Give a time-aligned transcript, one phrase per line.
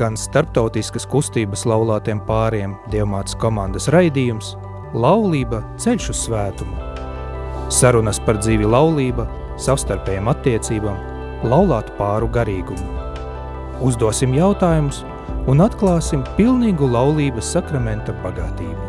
[0.00, 4.54] skan starptautiskas kustības laulātiem pāriem Dievmātes komandas raidījums
[4.96, 6.72] Laulība ceļš uz svētumu.
[7.68, 9.26] Sarunas par dzīvi laulība,
[9.60, 10.96] savstarpējām attiecībām,
[11.52, 12.80] laulātu pāru garīgumu.
[13.84, 15.02] Uzdosim jautājumus
[15.52, 18.88] un atklāsim pilnīgu laulības sakramenta bagātību.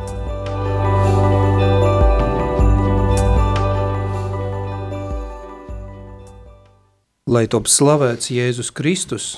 [7.27, 9.33] Lai top slavēts Jēzus Kristus,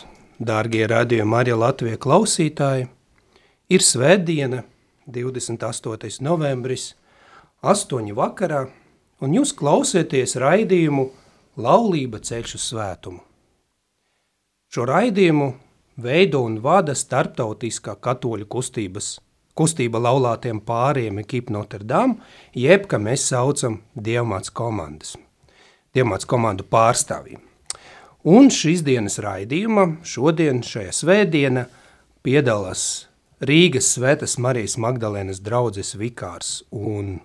[0.48, 2.88] dārgie radījumi arī Latvijas klausītāji,
[3.70, 4.64] ir svētdiena,
[5.08, 6.22] 28.
[6.24, 6.94] novembris,
[7.64, 8.14] 8.
[8.16, 8.66] vakarā,
[9.24, 11.10] un jūs klausieties raidījumu
[11.64, 13.22] Laulība ceļš uz svētumu.
[14.74, 15.52] Šo raidījumu
[16.02, 19.20] veido un vada starptautiskā katoļu kustības,
[19.54, 22.18] kustība laulātiem pāriem ekip Notre Dame,
[22.58, 25.14] jeb, ka mēs saucam Dievmāts komandas,
[25.94, 27.53] Dievmāts komandu pārstāvjiem.
[28.24, 31.66] Un šīs dienas raidījumā, šodien, šajā svētdienā,
[32.24, 33.10] piedalās
[33.44, 37.18] Rīgas Svētas Marijas Magdalēnas draudzes vikārs un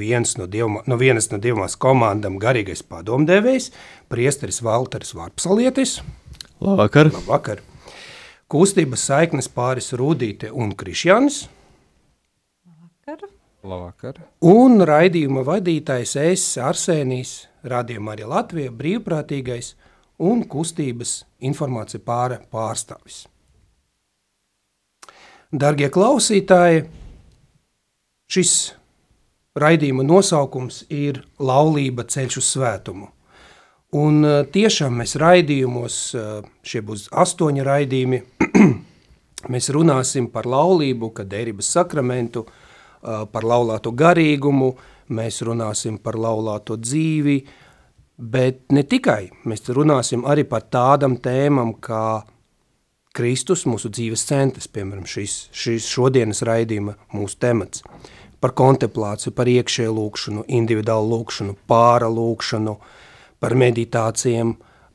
[0.00, 3.68] viens no, dievma, no vienas no dievmās komandām garīgais padomdevējs,
[4.08, 5.98] priesteris Valteris Vārpsalietis.
[6.64, 7.12] Labvakar.
[7.12, 7.60] Labvakar.
[8.48, 11.42] Kustības saiknes pāris Rūdīte un Krišjānis.
[12.64, 13.28] Labvakar.
[13.60, 14.22] Labvakar.
[14.40, 19.74] Un raidījuma vadītājs es, Arsēnijs, rādījumā arī Latvija, brīvprātīgais–
[20.18, 23.24] un kustības informācija pāra pārstāvis.
[25.52, 26.86] Dargie klausītāji,
[28.32, 28.54] šis
[29.56, 33.10] raidījuma nosaukums ir Laulība ceļš uz svētumu.
[33.96, 38.18] Un eh, tiešām mēs raidījumos, eh, šie būs astoņi raidījumi,
[39.52, 44.72] mēs runāsim par laulību, kad derības sakramentu, eh, par laulāto garīgumu,
[45.14, 47.65] mēs runāsim par laulāto dzīvi, uh,
[48.16, 52.24] Bet ne tikai, mēs runāsim arī par tādām tēmām, kā
[53.16, 57.82] Kristus, mūsu dzīves centrs, piemēram, šis, šis šodienas raidījuma mūsu temats,
[58.40, 62.76] par kontemplāciju, par iekšēju lūkšanu, individuālu lūkšanu, pāra lūkšanu,
[63.40, 64.54] par meditācijām,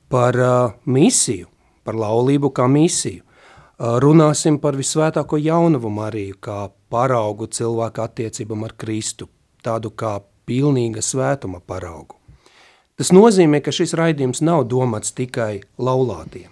[0.09, 1.49] par uh, misiju,
[1.85, 3.21] par laulību kā misiju.
[3.21, 6.57] Uh, runāsim par visvētāko jaunavu Mariju, kā
[6.93, 9.29] paraugu cilvēku attiecībam ar Kristu,
[9.65, 12.20] tādu kā pilnīga svētuma paraugu.
[13.01, 16.51] Tas nozīmē, ka šis raidījums nav domāts tikai laulātiem,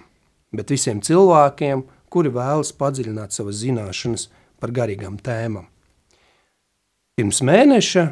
[0.49, 4.23] bet visiem cilvēkiem, kuri vēlas padziļināt savas zināšanas
[4.57, 5.67] par garīgām tēmām.
[7.21, 8.05] Pirms mēneša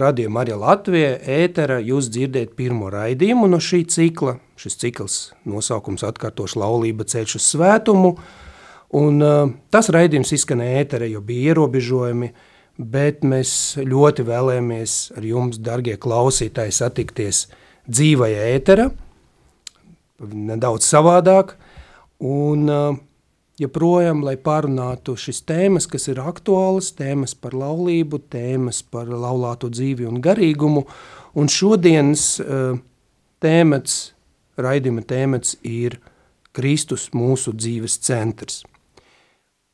[0.00, 4.38] radījuma arī Latvijā ētera jūs dzirdēt pirmo raidījumu no šī cikla.
[4.56, 8.14] Šis cikls nosaukums atkārtoši laulība ceļš uz svētumu,
[8.96, 12.32] un uh, tas raidījums izskanēja ētera, jo bija ierobežojumi,
[12.80, 13.52] bet mēs
[13.84, 17.42] ļoti vēlēmies ar jums, dargie klausītāji, satikties–
[17.90, 18.88] dzīvajā ētera,
[20.24, 21.54] nedaudz savādāk,
[22.24, 22.70] un
[23.60, 30.08] joprojām, lai pārunātu šis tēmas, kas ir aktuālas, tēmas par laulību, tēmas par laulāto dzīvi
[30.08, 30.86] un garīgumu,
[31.38, 32.28] un šodienas
[33.44, 33.96] tēmats,
[34.60, 35.98] raidījuma tēmats ir
[36.54, 38.62] Kristus mūsu dzīves centrs.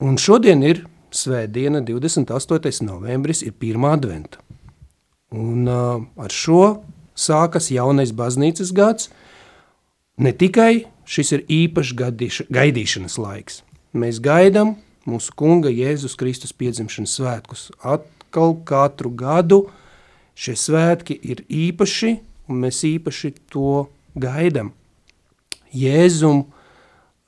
[0.00, 2.80] Un šodien ir svētdiena, 28.
[2.86, 4.40] novembris, ir pirmā adventa.
[5.36, 6.62] Un uh, ar šo
[7.20, 9.10] sākas jaunais baznīcas gads.
[10.20, 13.62] Ne tikai šis ir īpašs gadīša, gaidīšanas laiks.
[13.96, 14.76] Mēs gaidām
[15.08, 17.68] mūsu kunga Jēzus Kristus piedzimšanas svētkus.
[17.82, 19.64] Atkal katru gadu
[20.38, 22.14] šie svētki ir īpaši,
[22.50, 23.88] un mēs īpaši to
[24.18, 24.72] gaidām.
[25.74, 26.44] Jēzum,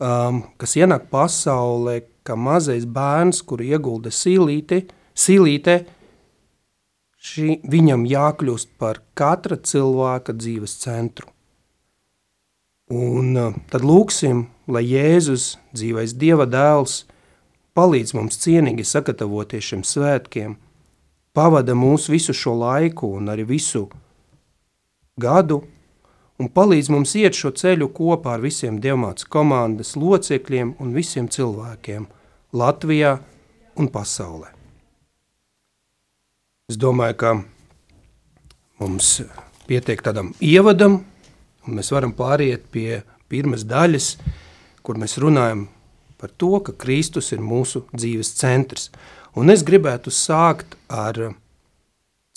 [0.03, 5.83] um, kas ienāk pasaulē, kā mazais bērns, kuru iegulda silīte, silīte,
[7.23, 11.31] šī, viņam jākļūst par katra cilvēka dzīves centru.
[12.93, 17.07] Un uh, tad lūksim, lai Jēzus, dzīvais Dieva dēls,
[17.79, 20.59] palīdz mums cienīgi sagatavoties šiem svētkiem,
[21.33, 23.87] pavada mūs visu šo laiku un arī visu
[25.17, 25.63] gadu,
[26.37, 32.11] un palīdz mums iet šo ceļu kopā ar visiem Dievmāts komandas locekļiem un visiem cilvēkiem
[32.53, 33.17] Latvijā
[33.81, 34.52] un pasaulē.
[36.73, 37.31] Es domāju, ka
[38.81, 39.09] mums
[39.69, 41.03] pietiek tādam ievadam,
[41.67, 44.07] un mēs varam pāriet pie pirmas daļas,
[44.81, 45.67] kur mēs runājam
[46.17, 48.87] par to, ka Kristus ir mūsu dzīves centrs.
[49.37, 51.19] Un es gribētu sākt ar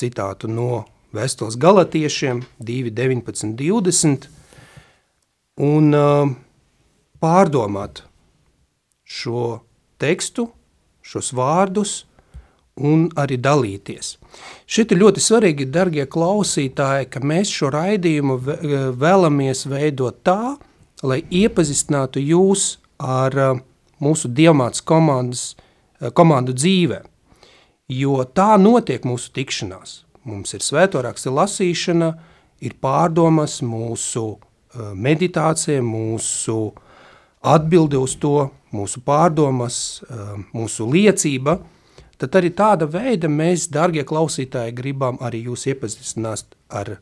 [0.04, 0.84] citātu no
[1.16, 4.28] Vēstules galatiešiem 2, 19, 20
[5.64, 6.28] un uh,
[7.24, 8.04] pārdomāt
[9.08, 9.46] šo
[10.04, 10.50] tekstu,
[11.00, 12.02] šos vārdus,
[12.76, 14.18] un arī dalīties.
[14.66, 18.40] Šeit ir ļoti svarīgi, darbie klausītāji, ka mēs šo raidījumu
[18.98, 20.56] vēlamies veidot tā,
[21.06, 23.36] lai iepazīstinātu jūs ar
[24.02, 25.66] mūsu diamāts komandas, uh,
[26.14, 27.02] komandu dzīvē,
[27.94, 30.02] jo tā notiek mūsu tikšanās.
[30.26, 32.10] Mums ir svētoraksta lasīšana,
[32.66, 34.40] ir pārdomas mūsu
[34.76, 36.74] meditācija, mūsu
[37.46, 40.02] atbildi uz to, mūsu pārdomas,
[40.54, 41.60] mūsu liecība–
[42.26, 46.98] tad arī tāda veida mēs, darbie klausītāji, gribam arī jūs iepazīstināt ar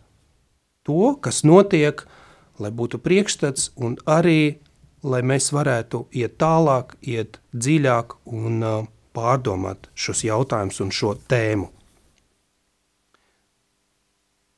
[0.83, 2.03] to, kas notiek,
[2.59, 4.57] lai būtu priekšstats un arī,
[5.03, 8.83] lai mēs varētu iet tālāk, iet dziļāk un uh,
[9.13, 11.69] pārdomāt šos jautājumus un šo tēmu.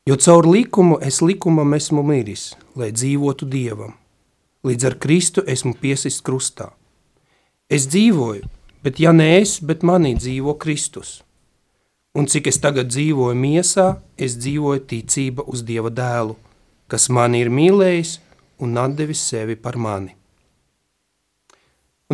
[0.06, 3.96] Jo caur likumu es likumam esmu miris, lai dzīvotu Dievam.
[4.66, 6.72] Līdz ar Kristu esmu piesist krustā.
[7.70, 8.46] Es dzīvoju,
[8.86, 11.24] bet ja ne es, bet manī dzīvo Kristus.
[12.16, 16.36] Un cik es tagad dzīvoju miesā, es dzīvoju ticība uz Dieva dēlu,
[16.88, 18.20] kas mani ir mīlējis
[18.62, 20.14] un atdevis sevi par mani.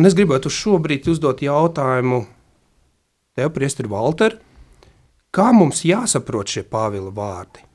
[0.00, 2.22] Un es gribētu šobrīd uzdot jautājumu
[3.36, 4.38] tev, priestri Valter,
[5.28, 7.68] kā mums jāsaprot šie Pāvila vārdi?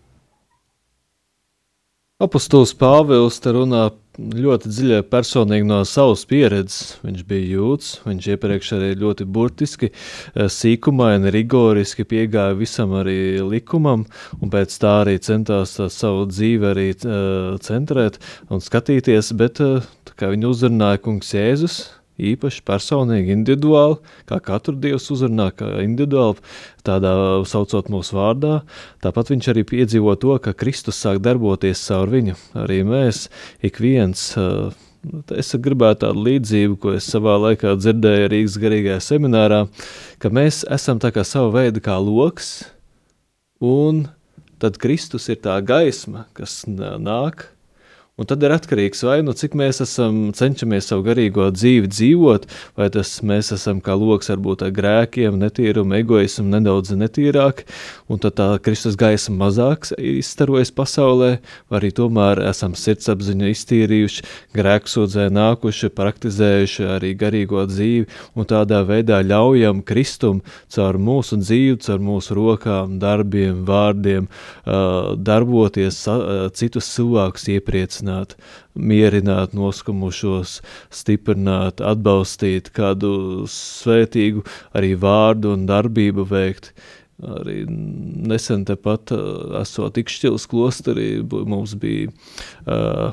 [2.17, 6.97] Apostols Pāvils te runā ļoti dziļi personīgi no savas pieredzes.
[7.05, 14.05] Viņš bija jūts, viņš iepriekš arī ļoti burtiski, eh, sīkumaini, rigoriski piegāja visam arī likumam,
[14.41, 18.17] un pēc tā arī centās savu dzīvi arī uh, centrēt
[18.49, 19.85] un skatīties, bet uh,
[20.17, 23.99] kā viņu uzrunāja kungs Jēzus, īpaši, personīgi, individuāli,
[24.29, 26.41] kā katru dievs uzrunā, kā individuāli,
[26.87, 27.13] tādā
[27.49, 28.61] saucot mūsu vārdā.
[29.03, 32.37] Tāpat viņš arī piedzīvo to, ka Kristus sāk darboties caur viņu.
[32.57, 33.27] Arī mēs,
[33.65, 34.31] ik viens,
[35.37, 39.65] es gribētu tādu līdzību, ko es savā laikā dzirdēju Rīgas garīgajā seminārā,
[40.21, 42.67] ka mēs esam tā kā sava veida kā loks,
[43.63, 44.07] un
[44.61, 47.47] tad Kristus ir tā gaisma, kas nāk,
[48.17, 52.47] Un tad ir atkarīgs vai nu cik mēs esam cenšamies savu garīgo dzīvi dzīvot,
[52.79, 57.61] vai tas mēs esam kā loks varbūt ar grēkiem, netīrumu, egoismu nedaudz netīrāk,
[58.09, 61.29] un tad tā Kristus gaisa mazāk izstarojas pasaulē,
[61.69, 64.25] vai arī tomēr esam sirdsapziņu iztīrījuši,
[64.57, 70.41] grēksūdzē nākuši, praktizējuši arī garīgo dzīvi, un tādā veidā ļaujam Kristum
[70.73, 74.25] caur mūsu dzīvi, caur mūsu rokām, darbiem, vārdiem,
[74.65, 76.01] darboties,
[76.57, 78.35] citus cilvēkus iepriecināt aicināt,
[78.75, 86.73] mierināt noskumušos, stiprināt, atbalstīt kādu svētīgu arī vārdu un darbību veikt.
[87.17, 89.09] Arī nesen tepat
[89.57, 92.11] esot Ikšķilas klosterī, mums bija
[92.67, 93.09] uh,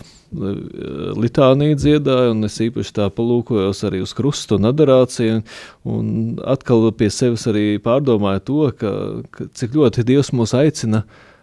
[1.17, 5.41] litānija dziedāja, un es īpaši tā palūkojos arī uz krustu un adorāciju,
[5.89, 8.93] un atkal pie sevis arī pārdomāju to, ka,
[9.33, 11.34] ka cik ļoti Dievs mūs aicina uh,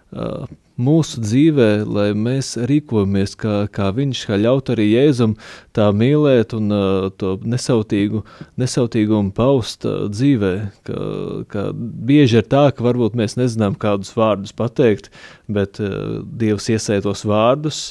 [0.81, 5.35] mūsu dzīvē, lai mēs rīkojamies kā, kā viņš, kā ļaut arī Jēzum
[5.75, 8.23] tā mīlēt un uh, to nesautīgu,
[8.61, 10.53] nesautīgumu paust uh, dzīvē.
[10.87, 11.03] Ka,
[11.51, 15.11] ka bieži ir tā, ka varbūt mēs nezinām kādus vārdus pateikt,
[15.51, 17.83] bet uh, Dievs iesētos vārdus,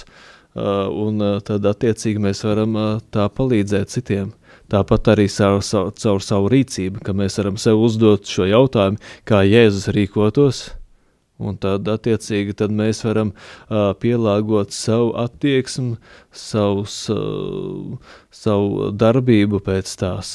[0.56, 4.34] uh, un uh, tad attiecīgi mēs varam uh, tā palīdzēt citiem.
[4.70, 9.42] Tāpat arī caur, caur, caur savu rīcību, ka mēs varam sev uzdot šo jautājumu, kā
[9.46, 10.66] Jēzus rīkotos–
[11.40, 15.96] Un tad, attiecīgi, tad mēs varam uh, pielāgot savu attieksmi,
[16.36, 17.96] savus, uh,
[18.34, 20.34] savu darbību pēc tās.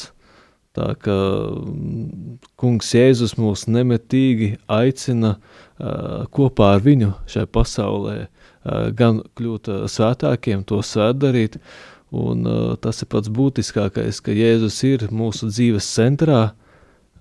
[0.76, 1.20] Tā kā
[2.60, 9.86] kungs Jēzus mūs nemetīgi aicina uh, kopā ar viņu šai pasaulē uh, gan kļūt uh,
[9.92, 11.62] svētākiem, to svētdarīt,
[12.12, 16.65] un uh, tas ir pats būtiskākais, ka Jēzus ir mūsu dzīves centrā, uh,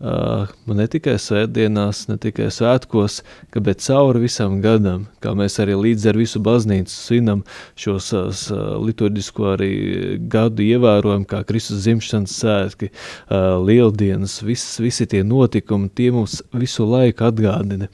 [0.03, 3.21] Uh, ne tikai svētdienās, ne tikai svētkos,
[3.55, 7.45] ka, bet cauri visam gadam, kā mēs arī līdz ar visu baznīcu svinam
[7.79, 9.69] šos uh, liturģisko arī
[10.33, 16.89] gadu ievērojam, kā Kristus dzimšanas svētki, uh, lieldienas, viss, visi tie notikumi, tie mums visu
[16.91, 17.87] laiku atgādina.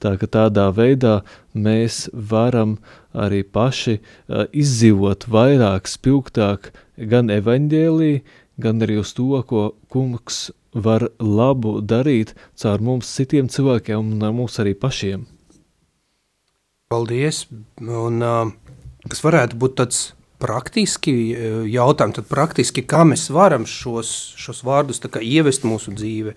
[0.00, 1.18] Tā ka tādā veidā
[1.52, 2.78] mēs varam
[3.12, 8.12] arī paši uh, izdzīvot vairāk, spilgtāk gan evaņģēlī,
[8.56, 14.58] gan arī uz to, ko kungs var labu darīt caur mums citiem cilvēkiem un mums
[14.62, 15.26] arī pašiem.
[16.92, 17.46] Paldies,
[17.80, 18.24] un
[19.08, 20.02] kas varētu būt tāds
[20.42, 21.14] praktiski
[21.70, 26.34] jautājumi, tad praktiski, kā mēs varam šos, šos vārdus ievest mūsu dzīve?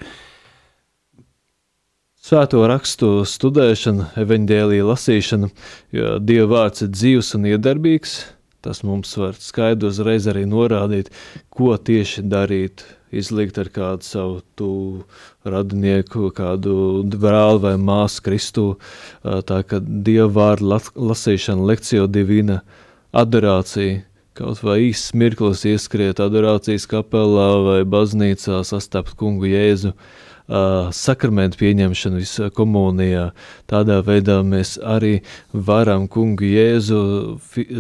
[2.26, 5.50] Svēto rakstu studēšana, evaņģēlīja lasīšana,
[5.94, 8.16] jo Dieva vārds ir dzīvs un iedarbīgs,
[8.66, 11.12] tas mums var skaidri uzreiz arī norādīt,
[11.54, 12.82] ko tieši darīt
[13.14, 15.04] izlikt ar kādu savu tuvu
[15.46, 18.66] radinieku, kādu brāli vai māsu Kristu.
[19.24, 22.62] Tā kā Dieva vārdu lasīšana, lekcija divina,
[23.16, 24.04] adorācija,
[24.36, 29.94] kaut vai īsts mirklis ieskriet adorācijas kapelā vai baznīcā, sastapt kungu Jēzu,
[30.94, 33.30] sakramentu pieņemšanu visā komunijā.
[33.72, 35.16] Tādā veidā mēs arī
[35.54, 37.00] varam kungu Jēzu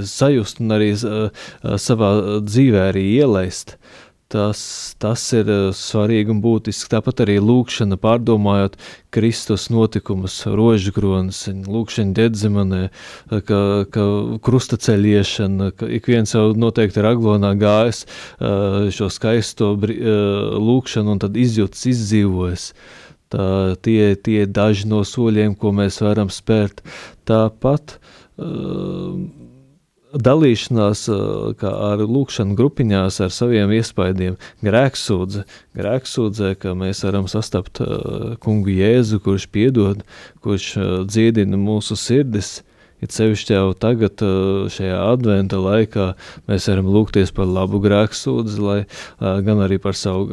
[0.10, 2.10] sajust un arī savā
[2.41, 3.75] dzīvē arī ielaist.
[3.75, 4.60] Uh, Tas,
[4.98, 6.89] tas ir eh, svarīgi un būtiski.
[6.89, 8.74] Tāpat arī lūkšana, pārdomājot
[9.13, 13.60] Kristus notikumus, rožkronas, lūkšana ģedzemanē, eh, ka,
[13.94, 14.08] ka
[14.48, 21.38] krustaceļiešana, ka ik viens jau noteikti ir aglonā gājis eh, šo skaisto lūkšanu un tad
[21.38, 22.72] izjūtas izdzīvojas.
[23.29, 23.48] Tā,
[23.86, 26.84] tie, tie daži no soļiem, ko mēs varam spērt.
[27.25, 27.98] Tāpat
[28.38, 29.17] uh,
[30.15, 35.45] dalīšanās ar lūkšanu grupiņās ar saviem iespaidiem, grēksūdze,
[35.77, 37.81] grēksūdzē, ka mēs varam sastapt
[38.43, 40.05] kungu Jēzu, kurš piedod,
[40.45, 40.72] kurš
[41.10, 42.60] dziedina mūsu sirdis,
[43.03, 44.22] It sevišķi jau tagad,
[44.72, 46.05] šajā adventa laikā,
[46.48, 48.77] mēs varam lūgties par labu grēksūdzi, lai
[49.19, 50.29] gan arī par savu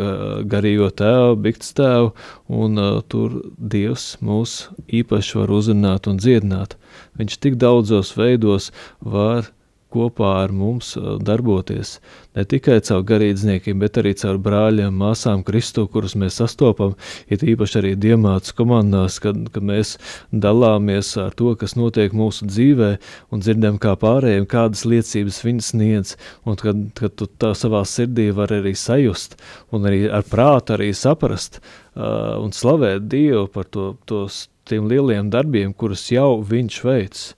[0.49, 2.13] garīgo tēvu, bikts tēvu,
[2.55, 2.79] un
[3.11, 4.55] tur Dievs mūs
[4.87, 6.79] īpaši var uzrunāt un dziedināt.
[7.19, 8.71] Viņš tik daudzos veidos
[9.03, 9.51] var
[9.93, 10.95] kopā ar mums
[11.25, 11.99] darboties.
[12.37, 16.95] Ne tikai caur garīdzniekiem, bet arī caur brāļiem, māsām Kristu, kurus mēs sastopam,
[17.29, 19.99] ir īpaši arī diemāts komandās, kad, kad mēs
[20.33, 22.91] dalāmies ar to, kas notiek mūsu dzīvē
[23.33, 26.15] un dzirdam kā pārējiem, kādas liecības viņas sniedz,
[26.49, 29.37] un kad, kad tu tā savā sirdī var arī sajust
[29.73, 35.31] un arī ar prātu arī saprast uh, un slavēt Dievu par to, tos, tiem lieliem
[35.33, 37.31] darbiem, kurus jau viņš veids.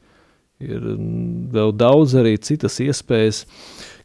[0.62, 3.42] Ir mm, vēl daudz arī citas iespējas,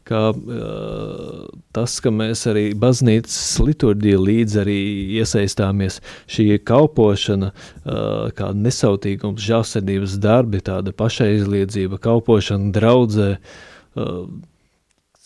[0.08, 4.78] kā uh, tas, ka mēs arī baznīcas liturģija līdz arī
[5.20, 14.24] iesaistāmies šī kalpošana, uh, kā nesautīgums, žālsirdības darbi, tāda pašaizliedzība, kalpošana draudzē, uh,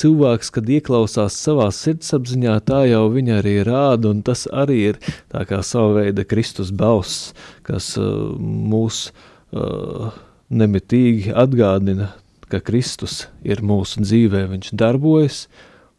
[0.02, 5.00] cilvēks, kad ieklausās savā sirdsapziņā, tā jau viņa arī rāda, un tas arī ir
[5.32, 7.32] tā kā sava veida Kristus balss,
[7.64, 9.06] kas uh, mūs
[9.54, 10.12] uh,
[10.54, 12.12] nemitīgi atgādina,
[12.50, 15.44] ka Kristus ir mūsu dzīvē, viņš darbojas,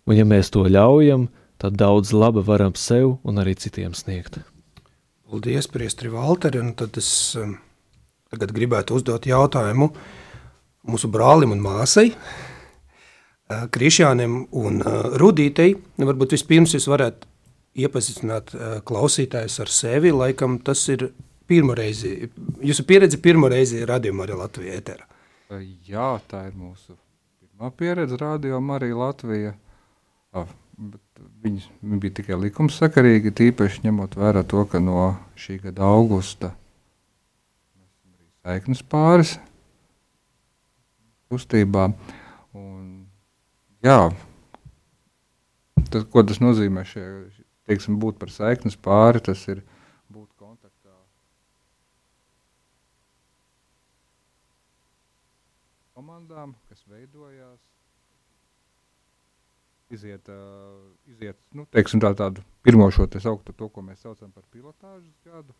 [0.07, 1.27] un ja mēs to ļaujam,
[1.61, 4.39] tad daudz laba varam sev un arī citiem sniegt.
[5.25, 7.09] Paldies, priestri Valteri, un tad es
[7.39, 7.55] um,
[8.31, 9.89] tagad gribētu uzdot jautājumu
[10.85, 15.73] mūsu brālim un māsai, uh, Krišjānam un uh, Rudītei.
[15.97, 17.27] Varbūt vispirms jūs varētu
[17.81, 21.09] iepazīstināt uh, klausītājus ar sevi, laikam tas ir
[21.47, 22.29] pirmo reizi,
[22.65, 25.07] jūsu pieredze pirmo reizi radījumā arī Latvijā ēterā?
[25.85, 26.95] Jā, tā ir mūsu
[27.39, 29.53] pirmā pieredze rādījumā arī Latvijā.
[31.45, 36.51] Viņi, viņi bija tikai likumsakarīgi, tīpaši ņemot vērā to, ka no šī gada augusta
[37.77, 39.35] mēs esam arī saiknes pāris
[41.31, 41.85] kustībā.
[42.57, 43.05] Un,
[43.85, 43.99] jā,
[45.93, 47.05] tas, ko tas nozīmē, šie,
[47.69, 49.63] teiksim, būt par saiknes pāri, tas ir–
[56.35, 57.59] komandām, kas veidojās,
[59.89, 64.31] iziet, uh, iziet nu, teiksim, tā, tādu pirmo šo te sauktu, to, ko mēs saucam
[64.31, 65.53] par pilotāžas gadu.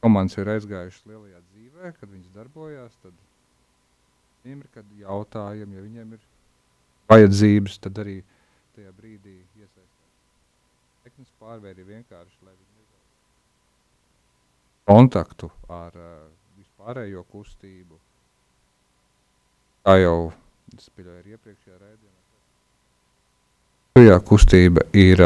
[0.00, 3.12] Komandas ir aizgājušas lielajā dzīvē, kad viņas darbojās, tad
[4.44, 6.26] viņiem ir, kad jautājumi, ja viņiem ir
[7.10, 8.22] vajadzības, tad arī
[8.76, 10.12] tajā brīdī iesaistās.
[11.04, 12.76] Teknis pārvēri vienkārši, lai viņi
[14.88, 17.98] kontaktu ar uh, vispārējo kustību,
[19.88, 20.32] kā jau
[20.76, 22.16] es pieļauju iepriekšējā raidījumā.
[23.96, 25.22] Šajā kustība ir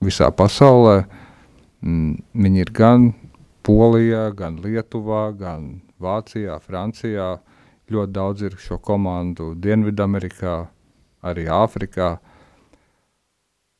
[0.00, 1.02] visā pasaulē.
[1.84, 3.10] Mm, viņi ir gan
[3.66, 5.66] Polijā, gan Lietuvā, gan
[6.00, 7.34] Vācijā, Francijā.
[7.92, 10.56] Ļoti daudz ir šo komandu Dienvidamerikā,
[11.26, 12.14] arī Āfrikā.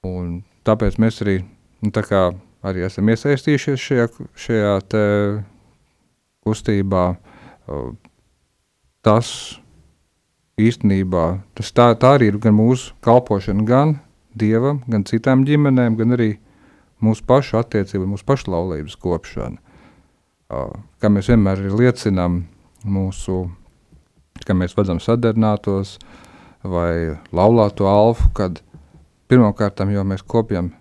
[0.05, 1.39] Un tāpēc mēs arī,
[1.81, 2.23] nu, tā kā,
[2.67, 4.07] arī esam iesaistījušies šajā,
[4.45, 4.77] šajā
[6.45, 7.05] kustībā.
[7.71, 7.97] Uh,
[9.07, 9.59] tas
[10.61, 13.99] īstenībā, tas tā, tā arī ir gan mūsu kalpošana gan
[14.37, 16.31] Dievam, gan citām ģimenēm, gan arī
[17.03, 19.59] mūsu pašu attiecību, mūsu pašu laulības kopšana.
[21.01, 22.45] Kā mēs vienmēr liecinām
[22.87, 23.43] mūsu,
[24.47, 25.97] ka mēs vadzam sadarbinātos
[26.63, 28.61] vai laulāto alfu, kad
[29.31, 30.73] pirmkārt jau mēs kopjam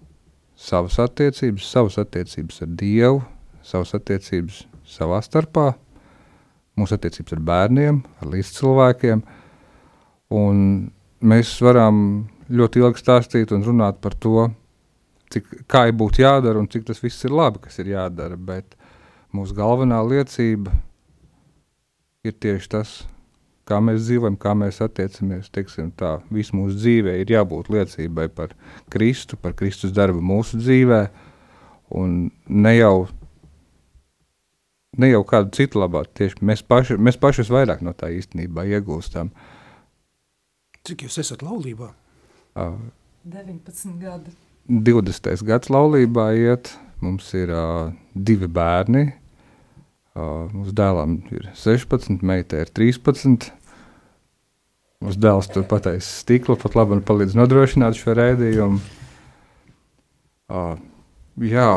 [0.60, 3.22] savas attiecības, savas attiecības ar Dievu,
[3.64, 5.72] savas attiecības savā starpā,
[6.80, 9.22] mūsu attiecības ar bērniem, ar līdzcilvēkiem.
[10.40, 10.64] Un
[11.20, 12.02] mēs varam
[12.50, 14.50] ļoti ilgi stāstīt un runāt par to,
[15.34, 18.38] cik, kā ir būtu jādara un cik tas viss ir labi, kas ir jādara.
[18.38, 18.78] Bet
[19.36, 20.74] mūsu galvenā liecība
[22.26, 22.96] ir tieši tas,
[23.70, 25.52] kā mēs dzīvojam, kā mēs attiecamies.
[25.54, 28.56] Teiksim, tā, visu mūsu dzīvē ir jābūt liecībai par
[28.92, 31.04] Kristu, par Kristus darbu mūsu dzīvē,
[32.00, 33.08] un ne jau,
[34.98, 39.32] ne jau kādu citu labā, tieši mēs paši, mēs paši vairāk no tā īstenībā iegūstam.
[40.88, 41.92] Cik jūs esat laulībā?
[42.58, 42.80] Uh,
[43.30, 44.34] 19 gadi.
[44.70, 45.46] 20.
[45.46, 49.10] gads laulībā iet, mums ir uh, divi bērni,
[50.20, 53.52] Uh, mūsu dēlam ir 16, meitai ir 13.
[55.06, 58.82] Mūsu dēls tur pateicis stiklu, pat labi un palīdz nodrošināt šo rēdījumu.
[60.50, 60.74] Uh,
[61.46, 61.68] jā,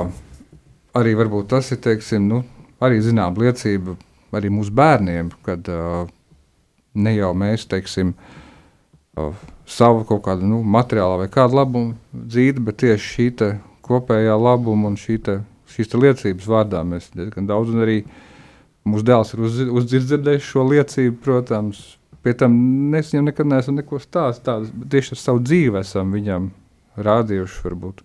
[0.99, 2.41] arī varbūt tas ir, teiksim, nu,
[2.83, 3.97] arī zinām liecība
[4.37, 6.07] arī mūsu bērniem, kad uh,
[6.95, 8.15] ne jau mēs, teiksim,
[9.21, 14.93] uh, savu kaut kādu nu, materiālu vai kādu labumu dzīvi, bet tieši šī kopējā labuma
[14.93, 15.39] un šī te,
[15.75, 18.03] šīs te liecības vārdā mēs diezgan daudz un arī
[18.83, 21.83] Mūsu dēls ir uz, uzdzirdējis šo liecību, protams.
[22.23, 22.55] Pie tam
[22.99, 24.73] es viņam nekad neesmu neko stāstījis.
[24.91, 26.49] Tieši ar savu dzīvi esam viņam
[27.07, 27.61] rādījuši.
[27.67, 28.03] Varbūt,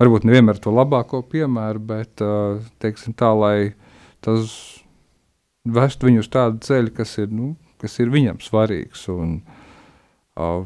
[0.00, 2.24] varbūt nevienmēr to labāko piemēru, bet
[2.80, 3.56] teiksim, tā, lai
[4.24, 4.56] tas
[5.62, 7.52] vestu viņu uz tādu ceļu, kas ir, nu,
[7.82, 9.06] kas ir viņam svarīgs.
[9.12, 9.38] Un,
[10.38, 10.64] uh,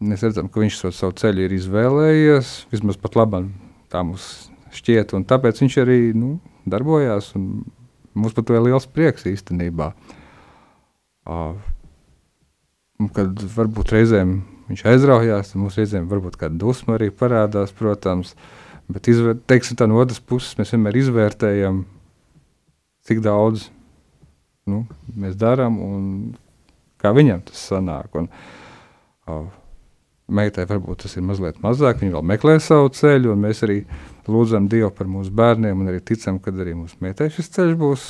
[0.00, 2.52] mēs redzam, ka viņš šo savu ceļu ir izvēlējies.
[2.74, 3.50] Vismaz pat labāk
[3.92, 6.36] tā mums šķiet, un tāpēc viņš arī nu,
[6.68, 7.34] darbojās.
[7.38, 7.66] Un,
[8.16, 9.90] Mums par to ir liels prieks īstenībā.
[11.28, 11.58] Uh,
[13.12, 14.38] kad varbūt reizēm
[14.70, 18.32] viņš aizraujās, tad mums reizēm varbūt kāda dusma arī parādās, protams.
[18.88, 21.82] Bet izvēr, teiksim, tā no otras puses mēs vienmēr izvērtējam,
[23.06, 23.68] cik daudz
[24.70, 24.82] nu,
[25.14, 26.08] mēs darām un
[27.00, 28.18] kā viņam tas sanāk.
[28.18, 28.28] Un,
[29.30, 29.46] uh,
[30.26, 33.82] meitai varbūt tas ir mazliet mazāk, viņa vēl meklē savu ceļu, un mēs arī
[34.26, 38.06] lūdzam Dievu par mūsu bērniem, un arī ticam, ka arī mūsu meitai šis ceļš būs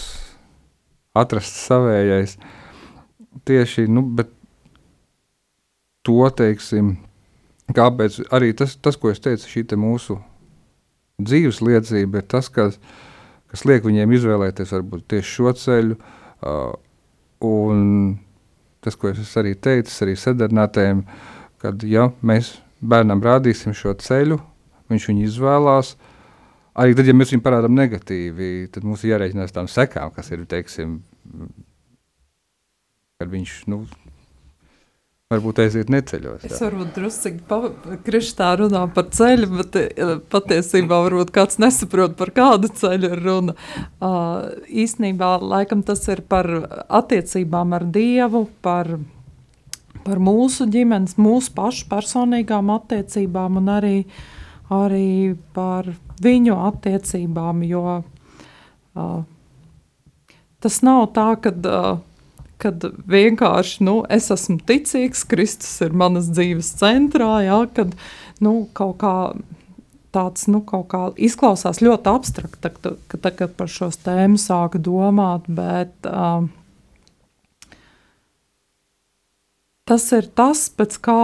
[1.16, 2.36] atrasts savējais.
[3.46, 4.06] Tieši, nu,
[6.06, 6.94] to, teiksim,
[7.76, 10.16] kāpēc arī tas, tas ko es teicu, šī te mūsu
[11.20, 12.80] dzīves liecība ir tas, kas,
[13.52, 16.74] kas liek viņiem izvēlēties varbūt tieši šo ceļu, uh,
[17.46, 17.84] un
[18.84, 21.02] tas, ko es arī teicu, arī sadarnātēm,
[21.62, 24.38] kad, ja mēs bērnam rādīsim šo ceļu,
[24.92, 25.94] viņš viņu izvēlās.
[26.76, 30.44] Arī tad, ja mēs viņu parādām negatīvi, tad mums ir jārēķinās tām sekām, kas ir,
[30.48, 30.98] teiksim,
[33.16, 33.80] kad viņš, nu,
[35.34, 36.44] varbūt aiziet neceļos.
[36.46, 36.52] Jā.
[36.54, 42.70] Es varbūt druskuļi kristā runā par ceļu, bet eh, patiesībā varbūt kāds nesaprot, par kādu
[42.70, 43.56] ceļu ir runa.
[43.98, 46.46] Uh, īsnībā laikam tas ir par
[47.00, 48.92] attiecībām ar Dievu, par,
[50.06, 53.96] par mūsu ģimenes, mūsu pašu personīgām attiecībām un arī
[54.70, 55.90] arī par
[56.22, 59.22] viņu attiecībām, jo uh,
[60.62, 61.96] tas nav tā, ka uh,
[62.62, 67.94] kad vienkārši nu, es esmu ticīgs, Kristus ir manas dzīves centrā, jā, kad
[68.44, 69.16] nu, kaut kā
[70.16, 72.72] tāds nu, kaut kā izklausās ļoti abstrakti,
[73.12, 76.46] kad, kad par šo tēmu sāka domāt, bet uh,
[79.84, 81.20] tas ir tas, pēc kā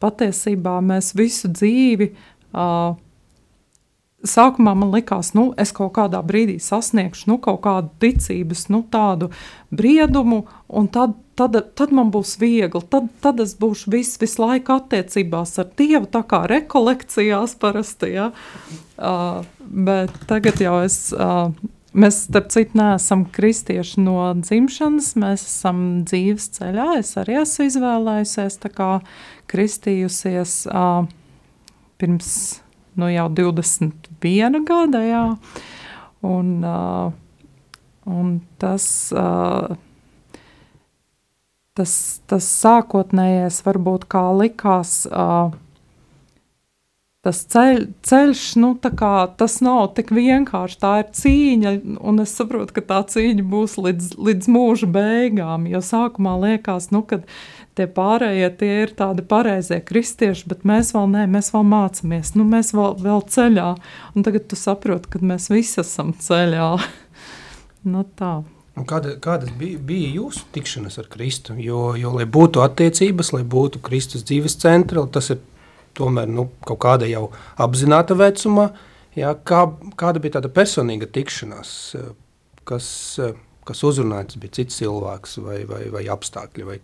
[0.00, 2.14] patiesībā mēs visu dzīvi
[2.50, 2.96] Uh,
[4.20, 9.30] Sākumā man likās, ka es kaut kādā brīdī sasniegšu nu, kaut kādu ticības, nu, tādu
[9.72, 12.82] briedumu, un tad, tad, tad man būs viegli.
[12.92, 18.12] Tad, tad es būšu vis, visu laiku attiecībās ar Dievu, tā kā rekolekcijās parasti.
[18.18, 18.30] Ja?
[19.00, 21.06] Uh, bet tagad jau es.
[21.16, 21.54] Uh,
[21.90, 26.84] Mēs, starp citu, neesam kristieši no dzimšanas, mēs esam dzīves ceļā.
[27.00, 28.92] Es arī esmu izvēlējusies, kā
[29.50, 30.54] kristījusies.
[30.70, 31.10] Uh,
[31.98, 32.30] pirms
[32.94, 33.28] nu, jau
[34.20, 35.02] 21 gada.
[35.04, 35.24] Jā.
[36.26, 37.12] Un, uh,
[38.04, 38.84] un tas,
[39.16, 39.72] uh,
[41.78, 41.96] tas,
[42.28, 45.02] tas sākotnējais varbūt kā likās.
[45.08, 45.56] Uh,
[47.24, 50.78] tas ceļ, ceļš, nu, kā, tas nav tik vienkārši.
[50.80, 55.68] Tā ir cīņa, un es saprotu, ka tā cīņa būs līdz, līdz mūža beigām.
[55.70, 57.22] Jo sākumā liekas, nu, ka
[57.80, 62.44] tie pārējie tie ir tādi pareizie kristieši, bet mēs vēl nē, mēs vēl mācāmies, nu,
[62.48, 63.68] mēs vēl, vēl ceļā.
[64.14, 66.70] Un tagad tu saproti, ka mēs visi esam ceļā.
[67.92, 68.40] nu, tā.
[68.78, 71.56] Un kāda, kādas bija, bija jūsu tikšanās ar Kristu?
[71.60, 75.40] Jo, jo, lai būtu attiecības, lai būtu Kristus dzīves centra, tas ir
[75.98, 77.26] tomēr nu, kaut kāda jau
[77.60, 78.70] apzināta vecumā.
[79.18, 79.64] Jā, kā,
[79.98, 81.72] kāda bija tāda personīga tikšanās,
[82.68, 82.86] kas,
[83.66, 86.68] kas uzrunāja, tas bija cits cilvēks vai, vai, vai apstākļi?
[86.68, 86.78] Vai...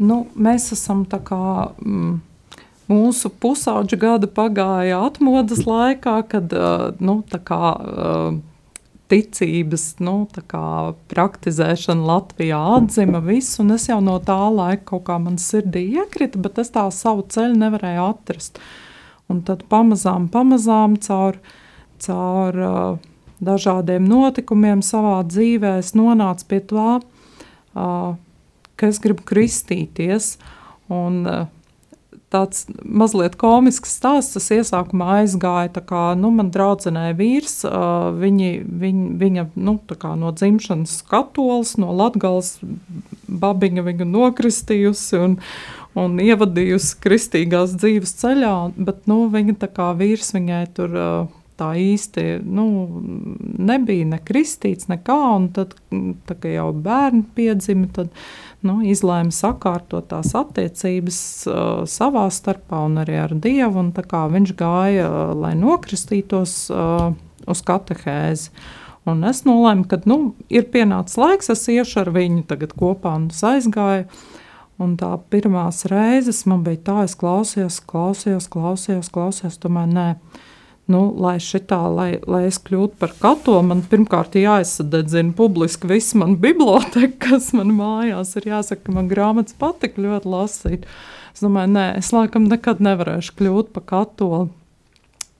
[0.00, 1.44] Nu, mēs esam tā kā.
[1.84, 2.18] Mm,
[2.90, 6.50] Mūsu pusauģa gada pagāja atmodas laikā, kad
[6.98, 7.12] nu,
[7.46, 7.68] kā,
[9.10, 10.14] ticības nu,
[11.10, 16.40] praktizēšana Latvijā atzima visu, un es jau no tā laika kaut kā man sirdī iekrita,
[16.42, 18.58] bet es tā savu ceļu nevarēju atrast.
[19.30, 21.38] Un tad pamazām, pamazām caur,
[22.02, 22.58] caur
[23.38, 26.90] dažādiem notikumiem savā dzīvē es nonācu pie tā,
[28.80, 30.34] ka es gribu kristīties.
[30.90, 31.48] Un, uh,
[32.30, 34.36] tāds mazliet komisks stāsts.
[34.36, 37.60] Tas iesākumā aizgāja kā nu, man draudzenē vīrs.
[37.66, 39.76] Uh, viņi, viņ, viņa nu,
[40.22, 42.56] no dzimšanas katolis, no Latgales
[43.26, 45.36] babiņa viņu nokristījusi un,
[45.98, 51.74] un ievadījusi kristīgās dzīves ceļā, bet nu, viņa tā kā vīrs viņai tur uh, tā
[51.76, 52.66] īsti nu,
[53.60, 55.20] nebija ne kristīts, nekā,
[55.56, 55.74] tad,
[56.28, 58.14] tā kā jau bērni piedzima, tad
[58.66, 63.86] nu, izlēma sakārtot tās attiecības uh, savā starpā un arī ar Dievu,
[64.34, 67.10] viņš gāja, uh, lai nokristītos uh,
[67.50, 68.50] uz katehēzi.
[69.08, 73.30] Un es nolēmu, ka nu, ir pienācis laiks, es iešu ar viņu tagad kopā un
[73.30, 74.06] aizgāju.
[74.80, 80.06] Un tā pirmās reizes man bija tā, es klausījos, klausījos, klausījos, klausījos, tomēr nē.
[80.90, 86.34] Nu, lai, šitā, lai, lai es kļūtu par katolu, man pirmkārt jāizsadedzina publiski viss man
[86.42, 90.88] biblioteka, kas man mājās ir jāsaka, ka man grāmatas patika ļoti lasīt.
[91.30, 94.50] Es domāju, nē, es laikam nekad nevarēšu kļūt par katoli.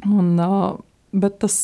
[0.07, 0.79] Un, uh,
[1.11, 1.55] Bet tas,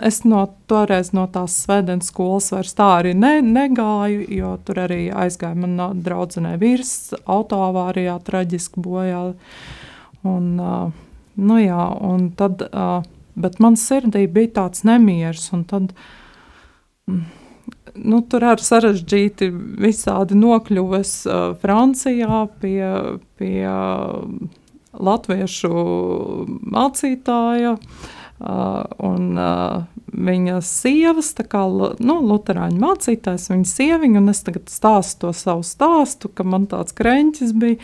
[0.00, 5.10] es no toreiz no tās svētdienas skolas vairs tā arī ne, negāju, jo tur arī
[5.12, 9.20] aizgāja mana draudzenē vīrs autoavārijā traģiski bojā.
[10.24, 10.96] Un, uh,
[11.38, 11.84] Nu, jā,
[12.38, 13.02] tad, uh,
[13.38, 15.92] bet man sirdī bija tāds nemieris, tad,
[17.06, 17.24] mm,
[18.02, 22.82] nu, tur arī sarežģīti visādi nokļuves uh, Francijā pie,
[23.38, 23.62] pie
[24.98, 25.72] latviešu
[26.74, 29.82] mācītāja, uh, un uh,
[30.14, 31.64] viņa sievas, kā
[31.98, 36.94] nu, luterāņu mācītājs, viņa sieviņa, un es tagad stāstu to savu stāstu, ka man tāds
[36.96, 37.82] kreņķis bija,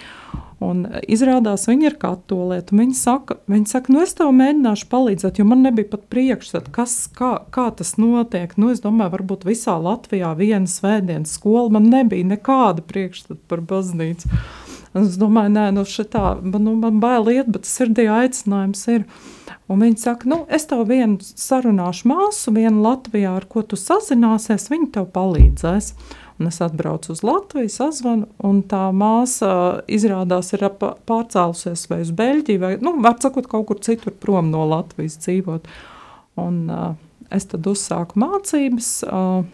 [0.64, 2.76] Un izrādās, viņa ir katolieta.
[2.76, 6.94] Viņa saka, viņa saka, nu es tev mēģināšu palīdzēt, jo man nebija pat priekšstats, kas,
[7.16, 8.54] kā, kā tas notiek.
[8.60, 14.30] Nu, es domāju, varbūt visā Latvijā viena svētdienas skola, man nebija nekāda priekšstata par baznīcu.
[14.94, 19.08] Un es domāju, nē, nu šitā, man, nu, man bail iet, bet sirdī aicinājums ir.
[19.72, 24.68] Un viņi saka, nu, es tev vienu sarunāšu māsu, vienu Latvijā, ar ko tu sazināsies,
[24.68, 25.94] viņa tev palīdzēs.
[26.34, 30.66] Un es atbraucu uz Latviju, sazvanu, un tā māsa izrādās ir
[31.08, 35.70] pārcēlusies vai uz Beļģiju, vai, nu, var sakot, kaut kur citur prom no Latvijas dzīvot.
[36.42, 36.88] Un uh,
[37.32, 39.46] es tad uzsāku mācības, uh,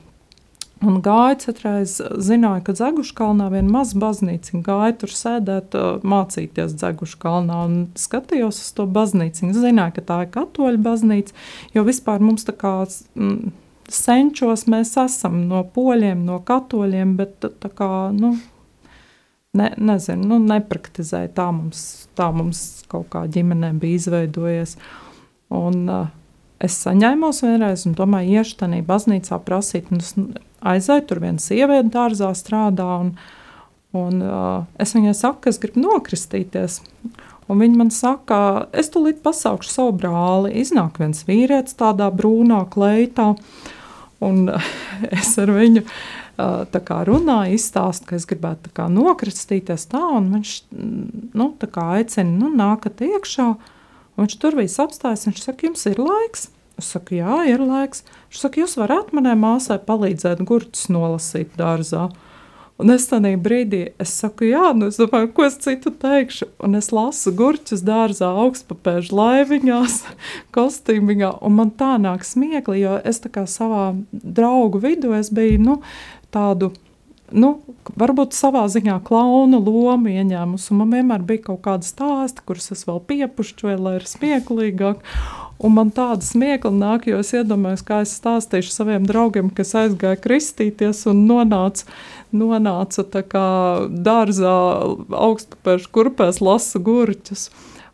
[0.80, 5.76] Un gāja citreiz, zināja, ka Zeguša kalnā viena maza baznīca, gāja tur sēdēt,
[6.08, 9.50] mācīties Zeguša kalnā un skatījos uz to baznīcu.
[9.52, 11.36] Zināja, ka tā ir katoļa baznīca,
[11.76, 13.52] jo vispār mums tā kā mm,
[13.92, 18.38] senčos mēs esam no poļiem, no katoļiem, bet tā kā, nu,
[19.52, 21.34] ne, nezinu, nu, nepraktizēja.
[21.36, 24.78] Tā mums, tā mums kaut kā ģimenē bija izveidojies.
[25.60, 26.12] Un uh,
[26.62, 29.92] es saņēmos vienreiz un domāju, iešu tajā baznīcā prasīt.
[30.00, 30.14] Es
[30.66, 33.14] aizēju, tur viena sieviete dārzā strādā, un,
[33.96, 36.80] un uh, es viņai saku, ka es gribu nokristīties.
[37.50, 40.52] Un viņa man saka, es tūlīt pasaukšu savu brāli.
[40.60, 43.32] Iznāk viens vīrietis tādā brūnā kleitā.
[43.34, 43.76] Uh,
[44.20, 44.50] Un
[45.20, 45.84] es ar viņu
[46.36, 50.54] kā, runāju, izstāstu, ka es gribētu kā, nokristīties tā, un viņš
[51.36, 51.50] nu,
[51.84, 53.50] aicina, nu, nākat iekšā.
[54.20, 56.48] Viņš tur viss apstājas, viņš saka, jums ir laiks.
[56.80, 58.02] Es saku, jā, ir laiks.
[58.30, 62.08] Viņš saka, jūs varat manai māsai palīdzēt gurķus nolasīt dārzā.
[62.80, 66.48] Un es tādā brīdī es saku, jā, nu es domāju, ko es citu teikšu.
[66.64, 69.98] Un es lasu gurķus dārzā, augstpapēžu laiviņās,
[70.56, 73.20] kostīmiņā, un man tā nāk smiekli, jo es
[73.52, 75.76] savā draugu vidū biju, nu,
[76.32, 76.72] tādu,
[77.28, 77.58] nu,
[78.00, 83.02] varbūt savā ziņā klauna lomu ieņēmusi, man vienmēr bija kaut kāda stāsta, kuras es vēl
[83.12, 85.04] piepušķoju, lai ir smieklīgāk.
[85.60, 90.16] Un man tāda smiekla nāk, jo es iedomājos, kā es stāstīšu saviem draugiem, kas aizgāja
[90.16, 91.84] kristīties un nonāca,
[92.32, 93.48] nonāca kā
[93.92, 94.54] dārzā
[95.28, 97.50] augstpapēžu kurpēs lasa gurķus.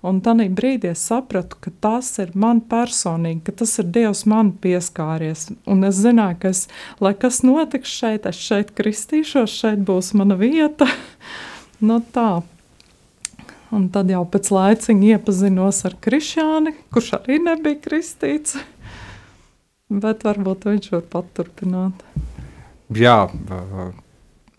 [0.07, 4.53] Un tajā brīdī es sapratu, ka tas ir man personīgi, ka tas ir Dievs man
[4.63, 5.49] pieskāries.
[5.67, 6.69] Un es zināju, ka, es,
[7.03, 10.87] lai kas notiks šeit, es šeit kristīšos, šeit būs mana vieta.
[11.81, 12.31] no nu tā.
[13.77, 18.57] Un tad jau pēc laiciņa iepazinos ar Krišāni, kurš arī nebija kristīts.
[19.93, 22.01] Bet varbūt viņš var paturpināt.
[22.97, 23.19] Jā,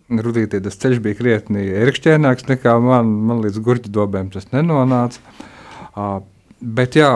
[0.08, 5.20] Rudītī tas ceļš bija krietni ērkšķēnāks nekā man, man līdz gurķu dobēm tas nenonāca.
[6.62, 7.12] Bet jā,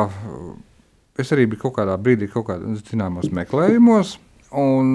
[1.21, 4.17] es arī biju kaut kādā brīdī, kaut kādos zināmos meklējumos.
[4.57, 4.91] Un,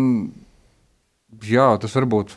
[1.46, 2.34] jā, tas varbūt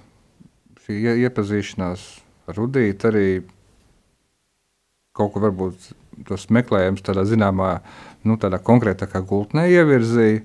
[0.86, 2.06] šī iepazīšanās
[2.48, 3.30] ar Rudītu arī
[5.20, 5.92] kaut ko varbūt
[6.28, 7.78] tos meklējums tādā zināmā,
[8.28, 10.44] nu, tādā konkrētākā gultnē ievirzīja.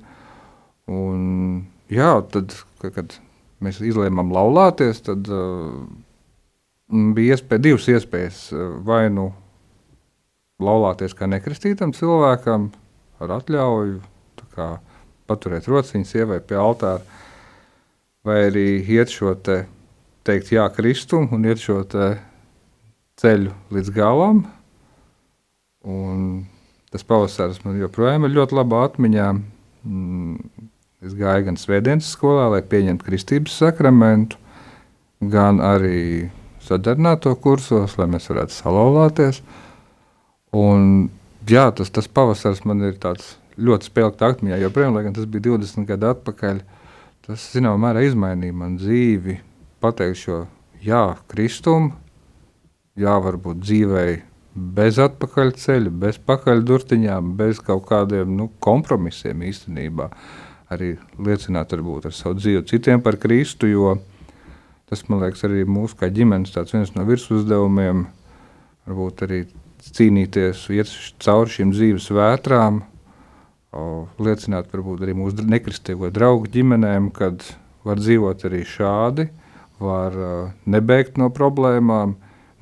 [0.95, 3.17] Un, jā, tad, kad
[3.65, 5.73] mēs izlēmām laulāties, tad uh,
[7.17, 8.41] bija iespēja, divas iespējas.
[8.85, 9.31] Vai nu
[10.63, 12.69] laulāties kā nekristītam cilvēkam,
[13.23, 14.03] ar atļauju,
[14.55, 14.69] kā
[15.27, 17.03] paturēt rociņu sievai pie altāra,
[18.25, 19.65] vai arī iet šo te,
[20.27, 21.81] teikt, jā, kristumu un iet šo
[23.21, 24.45] ceļu līdz galam.
[25.85, 26.47] Un
[26.93, 29.27] tas pavasaris man joprojām ir ļoti labā atmiņā.
[29.85, 30.39] Mm,
[31.05, 34.39] es gāju gan Svētdienas skolā, lai pieņemtu kristības sakramentu,
[35.21, 36.31] gan arī
[36.65, 39.43] sadarbināto kursos, lai mēs varētu salauzties.
[41.45, 42.97] Jā, tas, tas pavasaris man ir
[43.61, 46.63] ļoti spēcīgs atmiņā, jo, protams, lai gan tas bija 20 gadu atpakaļ,
[47.27, 49.37] tas zināmā mērā izmainīja man dzīvi.
[49.85, 50.45] Pateikšu,
[50.81, 51.93] jā, kristumu,
[52.97, 54.23] jā, varbūt dzīvēi
[54.55, 60.09] bez atpakaļceļa, bez pakaļdurtiņām, bez kaut kādiem nu, kompromisiem īstenībā.
[60.75, 63.97] Arī liecināt varbūt, ar savu dzīvi citiem par Kristu, jo
[64.91, 68.07] tas, man liekas, arī mūsu kā ģimenes viens no virsuzdevumiem,
[68.87, 69.45] varbūt arī
[69.85, 70.91] cīnīties, iet
[71.23, 72.83] cauri šīm dzīves vētrām,
[74.23, 77.43] liecināt varbūt arī mūsu nekristīgo draugu ģimenēm, kad
[77.85, 79.29] var dzīvot arī šādi,
[79.83, 82.15] var uh, nebeigt no problēmām,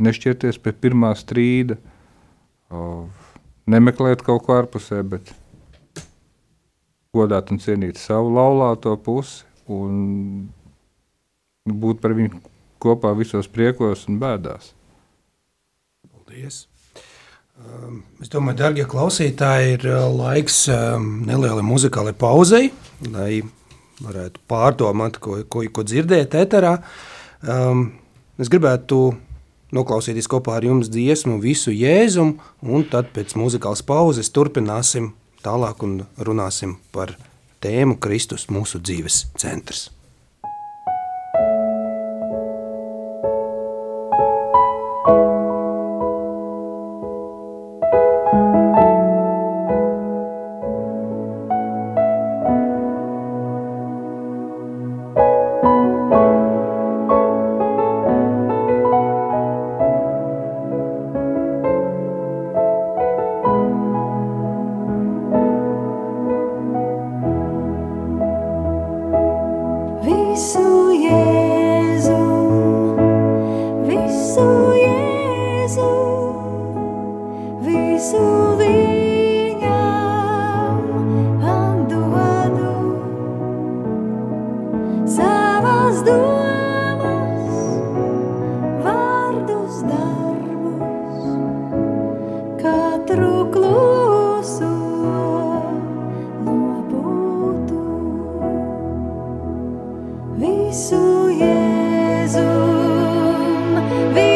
[0.03, 1.79] nešķirties pie pirmā strīda,
[3.71, 5.33] nemeklēt kaut ko ārpusē, bet
[7.13, 10.49] godāt un cienīt savu laulāto pusi un
[11.69, 12.41] būt par viņu
[12.83, 14.73] kopā visos priekos un bēdās.
[16.11, 16.67] Paldies!
[17.63, 22.73] Um, es domāju, darbie klausītāji, ir uh, laiks um, nelielai muzikālai pauzei,
[23.13, 23.43] lai
[24.03, 26.79] varētu pārdomāt, ko, ko, ko dzirdēt eterā.
[27.47, 27.85] Um,
[28.41, 29.13] es gribētu
[29.73, 35.13] noklausīties kopā ar jums dziesmu visu jēzumu, un tad pēc muzikālas pauzes turpināsim
[35.45, 37.17] tālāk un runāsim par
[37.63, 39.89] tēmu Kristus mūsu dzīves centrs.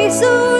[0.08, 0.55] Jesus.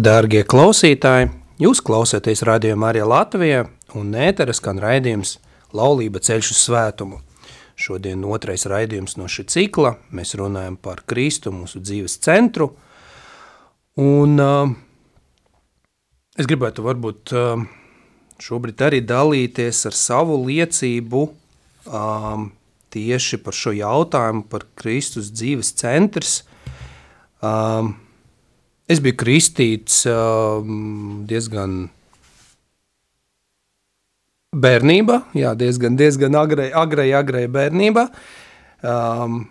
[0.00, 1.26] Dārgie klausītāji,
[1.60, 3.66] jūs klausāties radījumā arī Latvijā,
[3.98, 5.34] un ētera skan raidījums
[5.76, 7.18] Laulība ceļš uz svētumu.
[7.76, 9.92] Šodien otrais raidījums no šī cikla.
[10.16, 12.70] Mēs runājam par Kristu, mūsu dzīves centru.
[14.00, 14.72] Un uh,
[16.38, 17.68] es gribētu varbūt uh,
[18.40, 22.52] šobrīd arī dalīties ar savu liecību um,
[22.94, 26.38] tieši par šo jautājumu, par Kristus dzīves centrs.
[27.44, 27.98] Um,
[28.90, 31.84] Es biju kristīts um, diezgan
[34.50, 38.02] bērnībā, jā, diezgan, diezgan agrai, agrai, agrai bērnībā.
[38.82, 39.44] Um,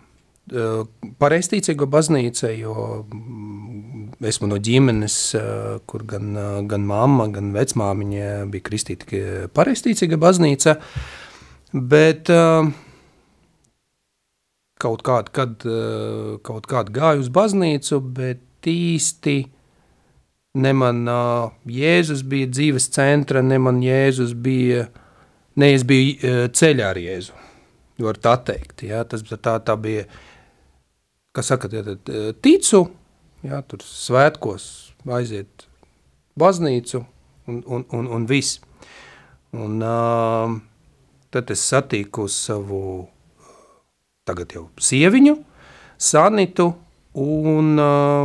[0.52, 0.82] uh,
[1.23, 2.73] Pareizticīgo baznīca, jo
[3.06, 9.23] mm, esmu no ģimenes, uh, kur gan, uh, gan mamma, gan vecmāmiņa bija kristīta
[9.56, 10.75] pareizticīga baznīca,
[11.71, 12.28] bet
[14.80, 15.65] kaut kādu, kad,
[16.43, 19.38] kaut kādu gāju uz baznīcu, bet īsti
[20.60, 24.88] ne man uh, Jēzus bija dzīves centra, ne man Jēzus bija,
[25.60, 27.38] ne es biju uh, ceļā ar Jēzu,
[28.04, 30.06] var tā teikt, jā, tas tā, tā bija,
[31.36, 31.95] kas saka, jā,
[32.41, 32.88] ticu,
[33.45, 34.69] jā, tur svētkos
[35.19, 35.67] aiziet
[36.39, 37.04] baznīcu
[37.50, 38.60] un, un, un, un viss.
[39.58, 40.52] Un uh,
[41.34, 42.82] tad es satīku savu
[44.30, 45.39] tagad jau sieviņu,
[46.00, 46.69] Sanitu,
[47.17, 47.80] un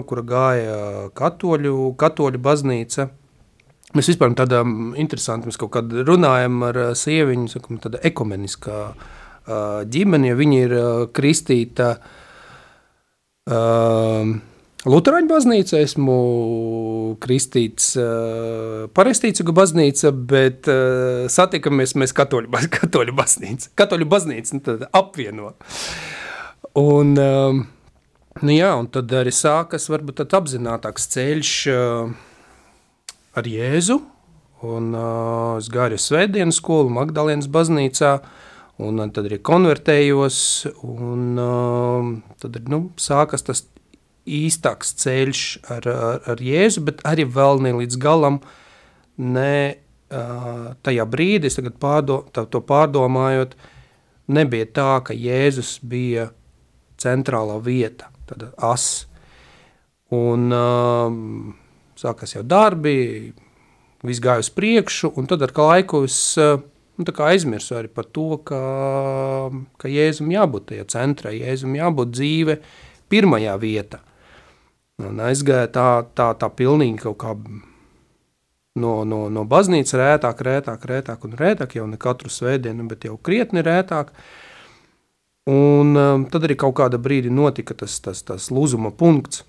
[0.08, 0.78] kura gāja
[1.16, 3.08] katoļu, katoļu baznīca.
[3.94, 8.80] Mēs vispār tādām interesanti, mēs kaut kad runājam ar sieviņu, sakam, tāda ekumeniskā
[9.94, 10.74] ģimene, jo viņa ir
[11.14, 11.92] kristīta
[13.52, 14.34] uh,
[14.84, 16.14] Lutāņu baznīca, esmu
[17.24, 23.70] kristīts uh, pareizticīgu baznīca, bet uh, satikamies mēs katoļu, katoļu baznīca.
[23.80, 25.54] Katoļu baznīca nu, apvieno.
[26.76, 27.62] Un uh,
[28.42, 32.08] Nu jā, un tad arī sākas varbūt apzinātāks ceļš uh,
[33.38, 34.00] ar Jēzu,
[34.66, 38.16] un uh, es gāju svētdienas skolu Magdalēnas baznīcā,
[38.82, 40.38] un tad arī konvertējos,
[40.82, 42.08] un uh,
[42.42, 43.62] tad nu, sākas tas
[44.26, 45.42] īstāks ceļš
[45.76, 48.40] ar, ar, ar Jēzu, bet arī vēl ne līdz galam,
[49.14, 53.54] ne uh, tajā brīdī, tagad pārdo, tā, to pārdomājot,
[54.26, 56.32] nebija tā, ka Jēzus bija
[56.98, 59.06] centrālā vieta tāda as.
[60.14, 61.54] Un um,
[61.98, 63.32] sākas jau darbi,
[64.04, 66.58] viss gāja uz priekšu, un tad ar laiku es uh,
[67.00, 68.60] nu, aizmirsu arī par to, ka,
[69.80, 72.58] ka Jēzum jābūt tajā centrā, Jēzum jābūt dzīve
[73.12, 74.02] pirmajā vietā.
[75.02, 77.32] Un aizgāja tā, tā, tā pilnīgi kaut kā
[78.78, 83.16] no, no, no baznīcas rētāk, rētāk, rētāk un rētāk, jau ne katru svētdienu, bet jau
[83.18, 84.14] krietni rētāk.
[84.14, 84.43] Uh,
[85.50, 89.42] Un um, tad arī kaut kāda brīdi notika tas, tas, tas lūzuma punkts,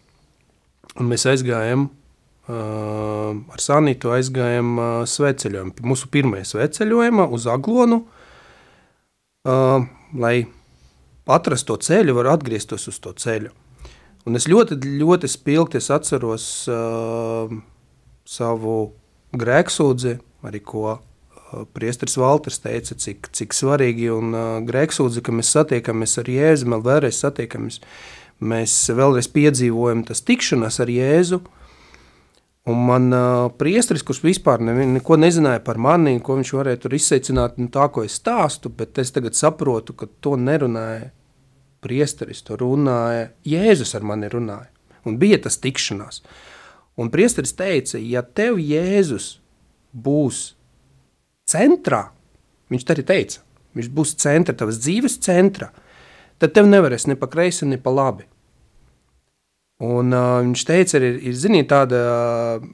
[0.99, 8.01] un mēs aizgājām uh, ar Sanitu aizgājām uh, sveceļojumu, mūsu pirmajā sveceļojumā uz Aglonu,
[9.47, 9.87] uh,
[10.19, 10.35] lai
[11.31, 13.53] atrastu to ceļu, var atgrieztos uz to ceļu.
[14.27, 17.51] Un es ļoti, ļoti spilgti es atceros uh,
[18.27, 18.77] savu
[19.31, 20.97] grēksūdzi, arī ko
[21.75, 26.85] Priesteris Valters teica, cik, cik svarīgi un uh, grēksūdzi, ka mēs satiekamies ar Jēzu, vēl
[26.85, 27.79] vēlreiz satiekamies,
[28.43, 31.39] mēs vēlreiz piedzīvojam tas tikšanās ar Jēzu,
[32.71, 36.97] un man uh, priesteris, kurš vispār ne, neko nezināja par mani, ko viņš varēja tur
[36.97, 41.11] izseicināt, nu tā, ko es stāstu, bet es tagad saprotu, ka to nerunāja
[41.85, 44.69] priesteris, to runāja, Jēzus ar mani runāja,
[45.05, 46.23] un bija tas tikšanās.
[46.95, 49.35] Un priesteris teica, ja tev Jēzus
[49.91, 50.53] būs
[51.55, 52.03] centrā,
[52.71, 53.41] viņš arī teica,
[53.75, 55.71] viņš būs centra, tavas dzīves centra,
[56.39, 58.27] tad tev nevarēs ne pa kreisi, ne pa labi.
[59.83, 61.99] Un uh, viņš teica, ir, ir ziniet, tāda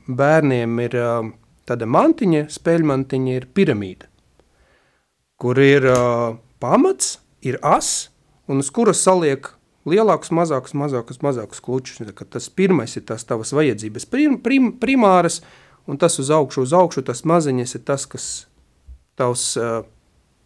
[0.06, 1.32] bērniem ir uh,
[1.66, 4.10] tāda mantiņa, spēļmantiņa ir piramīda,
[5.42, 8.12] kur ir uh, pamats, ir as,
[8.46, 9.50] un uz kuras saliek
[9.90, 12.14] lielākus, mazākus, mazākus, mazākus klučus.
[12.30, 15.42] Tas pirmais ir tas tavas vajadzības prim, prim, primāras,
[15.90, 18.28] un tas uz augšu, uz augšu, tas maziņas ir tas, kas
[19.22, 19.46] tavs,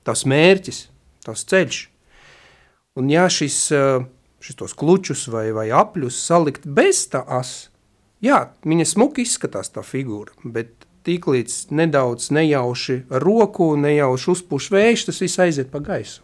[0.05, 0.81] tavs mērķis,
[1.25, 1.79] tavs ceļš.
[2.99, 3.57] Un ja šis,
[4.43, 7.69] šis tos klučus vai, vai apļus salikt bez tā as,
[8.23, 15.21] jā, viņa smuki izskatās tā figūra, bet tīklīdz nedaudz nejauši roku, nejauši uzpuš vējš, tas
[15.21, 16.23] viss aiziet pa gaisu.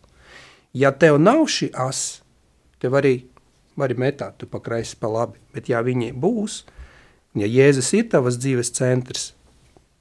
[0.73, 2.21] Ja tev nav šī as,
[2.81, 3.17] tev arī
[3.77, 6.61] vari metāt tu pa kreisi pa labi, bet ja viņi būs,
[7.39, 9.31] ja Jēzus ir tavas dzīves centrs,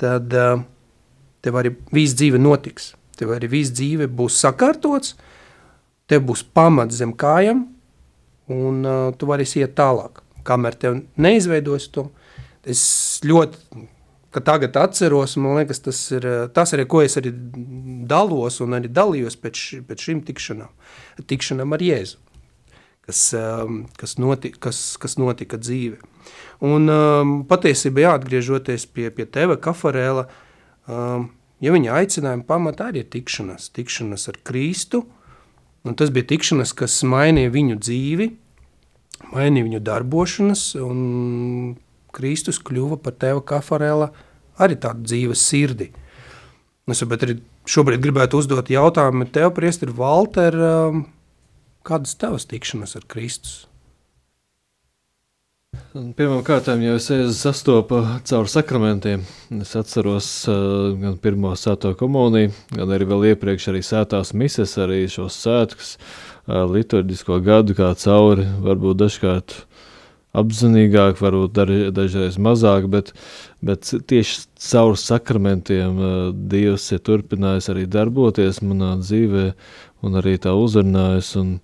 [0.01, 0.62] tad uh,
[1.45, 2.95] tev arī viss dzīve notiks.
[3.18, 5.14] Tev arī viss dzīve būs sakārtots,
[6.09, 7.66] tev būs pamats zem kājām,
[8.51, 10.22] un uh, tu vari iet tālāk.
[10.47, 12.09] Kamēr tev neizveidos to,
[12.64, 12.82] es
[13.24, 13.86] ļoti,
[14.38, 17.32] tagad atceros, man liekas, tas ir tas, arī, ko es arī
[18.09, 20.70] dalos un arī dalījos pēc, pēc šīm tikšanām,
[21.30, 22.20] tikšanām ar Jēzu,
[23.07, 25.99] kas, um, kas, noti, kas, kas notika dzīve.
[26.64, 30.28] Un um, patiesībā jāatgriežoties pie, pie teva kafarēla,
[30.89, 31.28] um,
[31.61, 35.05] ja viņa aicinājuma pamatā arī ir tikšanās, tikšanās ar Kristu,
[35.85, 38.31] un tas bija tikšanās, kas mainīja viņu dzīvi,
[39.35, 41.76] mainīja viņu darbošanas, un
[42.14, 44.11] Kristus kļuva par teva kafarēla
[44.61, 45.91] arī tādu dzīves sirdi.
[46.91, 47.39] Es arī
[47.70, 51.05] šobrīd gribētu uzdot jautājumu tev, priestri Valter, um,
[51.87, 53.70] kādas tavas tikšanas ar Kristus?
[55.91, 57.99] Pirmkārt, jau es sastopu
[58.29, 59.25] caur sakramentiem.
[59.59, 65.01] Es atceros uh, gan pirmo sēto komuniju, gan arī vēl iepriekš arī sētās mises, arī
[65.11, 69.57] šos svētkus, uh, liturģisko gadu kā cauri, varbūt dažkārt
[70.39, 71.59] apzinīgāk, varbūt
[71.97, 73.11] dažreiz mazāk, bet,
[73.59, 79.49] bet tieši caur sakramentiem uh, Dievs ir turpinājis arī darboties manā dzīvē
[80.07, 81.34] un arī tā uzrunājis.
[81.40, 81.59] Un,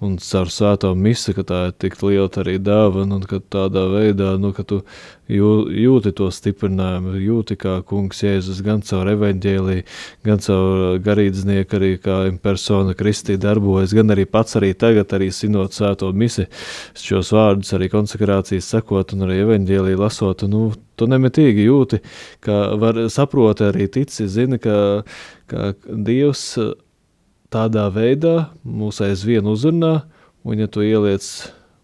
[0.00, 4.36] un caur svēto misiju, ka tā ir tik liela arī dāvana, un ka tādā veidā,
[4.38, 4.78] nu, ka tu
[5.26, 9.78] jū, jūti to stiprinājumu, jūti kā kungs Jēzus gan caur evaņģēlī,
[10.28, 15.74] gan caur garīdznieku arī kā persona Kristī darbojas, gan arī pats arī tagad arī sinot
[15.74, 16.46] svēto misiju,
[16.94, 20.68] šos vārdus arī konsekrācijas sekot un arī evaņģēlī lasot, nu,
[20.98, 22.04] tu nemitīgi jūti,
[22.44, 25.02] ka var saproti arī tici, zini, ka,
[25.50, 26.52] ka Dievs
[27.54, 30.02] tādā veidā mūs aizvien uzrunā,
[30.44, 31.24] un ja tu ieliec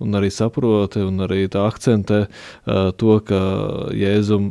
[0.05, 3.41] un arī saproti, un arī tā akcentē uh, to, ka
[3.97, 4.49] Jēzum,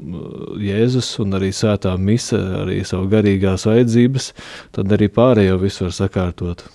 [0.64, 4.32] Jēzus un arī svētā mise, arī savu garīgās vajadzības,
[4.76, 6.66] tad arī pārējo visu var sakārtot.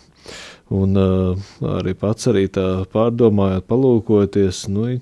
[0.75, 4.99] Un uh, arī pats arī tā pārdomājot, palūkoties, nu,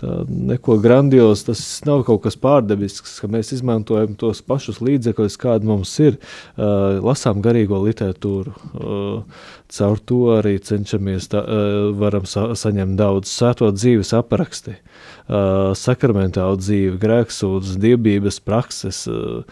[0.00, 5.68] tā neko grandiozu, tas nav kaut kas pārdabisks, ka mēs izmantojam tos pašus līdzekļus, kādi
[5.68, 6.18] mums ir,
[6.56, 8.54] uh, lasām garīgo literatūru.
[8.80, 15.70] Uh, caur to arī cenšamies, tā, uh, varam sa saņemt daudz sēto dzīves apraksti, uh,
[15.78, 19.44] sakramentālu dzīvi, grēksūdzes, dievbības prakses, uh,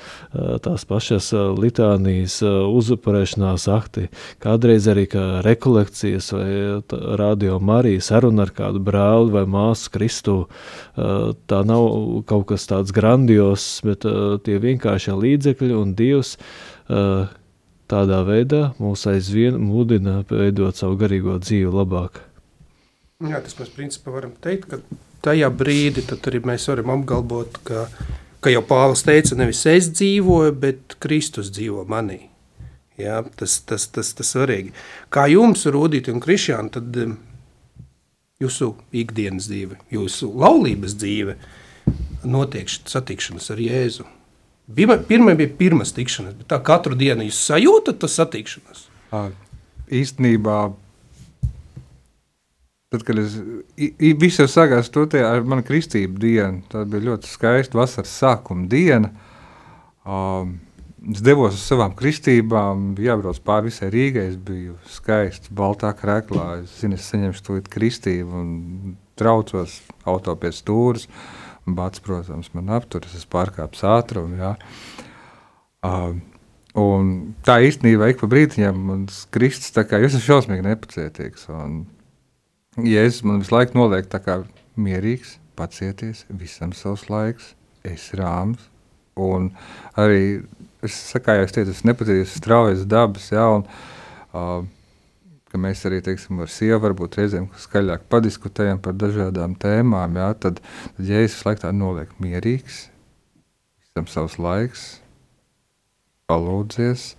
[0.65, 4.09] tās pašas uh, litānijas, uh, uzupurēšanās akti,
[4.43, 6.51] kādreiz arī kā rekolekcijas vai
[7.21, 10.38] radio Marija saruna ar kādu brāli vai māsu Kristu
[11.51, 11.89] tā nav
[12.29, 17.35] kaut kas tāds grandios, bet eh, tie vienkāršie līdzekļi un Dievs eh,
[17.89, 22.23] tādā veidā mūs aizvien mudina veidot savu garīgo dzīvi labāk.
[23.25, 24.81] Jā, tas mēs principā varam teikt, ka
[25.27, 27.89] tajā brīdī arī mēs varam apgalvot, ka,
[28.45, 32.29] ka jau Pāvils teica, nevis es dzīvoju, bet Kristus dzīvo manī.
[32.99, 34.73] Jā, tas, tas, tas, tas svarīgi.
[35.15, 36.97] Kā jums, Rūdīt un Krišjāna, tad
[38.39, 41.35] jūsu ikdienas dzīve, jūsu laulības dzīve
[42.29, 44.07] notiek satikšanas ar Jēzu.
[44.79, 48.85] Pirmā bija pirmās tikšanās, bet tā katru dienu jūs sajūtat to satikšanos?
[49.89, 50.59] Īstenībā,
[52.93, 53.39] tad, kad es
[54.23, 59.11] visu sagās to te ar manu kristību dienu, tā bija ļoti skaista vasaras sākuma diena.
[60.07, 60.61] Um,
[60.99, 64.25] Es devos uz savām kristībām, jābrauc pāri visai Rīgai.
[64.33, 66.65] Es biju skaists, baltā krēklā.
[66.65, 68.49] Es zinu, es saņemšu to kristību un
[69.19, 69.79] traucos
[70.09, 71.07] auto pie stūres.
[71.69, 74.41] Bats, protams, man apturas, es pārkāpu ātrumu.
[74.41, 74.55] Jā.
[75.87, 76.17] Uh,
[76.81, 77.13] un
[77.47, 81.47] tā īstenībā ik pa brītiņam man kristis, tā kā jūs esat šausmīgi nepacietīgs.
[81.55, 81.85] Un,
[82.83, 84.41] es man visu laiku noliek tā kā
[84.81, 87.53] mierīgs, pacieties, visam savs laiks,
[87.87, 88.67] es rāms.
[89.19, 89.51] Un
[89.99, 90.41] arī
[90.83, 93.65] es saku, jau es teicu, es nepatīšu straujas dabas, ja, un,
[94.33, 94.63] uh,
[95.49, 100.61] ka mēs arī, teiksim, ar sievu varbūt reizēm skaļāk padiskutējam par dažādām tēmām, ja, tad,
[100.97, 102.87] tad ja es laikā noliek mierīgs,
[103.83, 104.89] visam savs laiks,
[106.29, 107.11] palūdzies,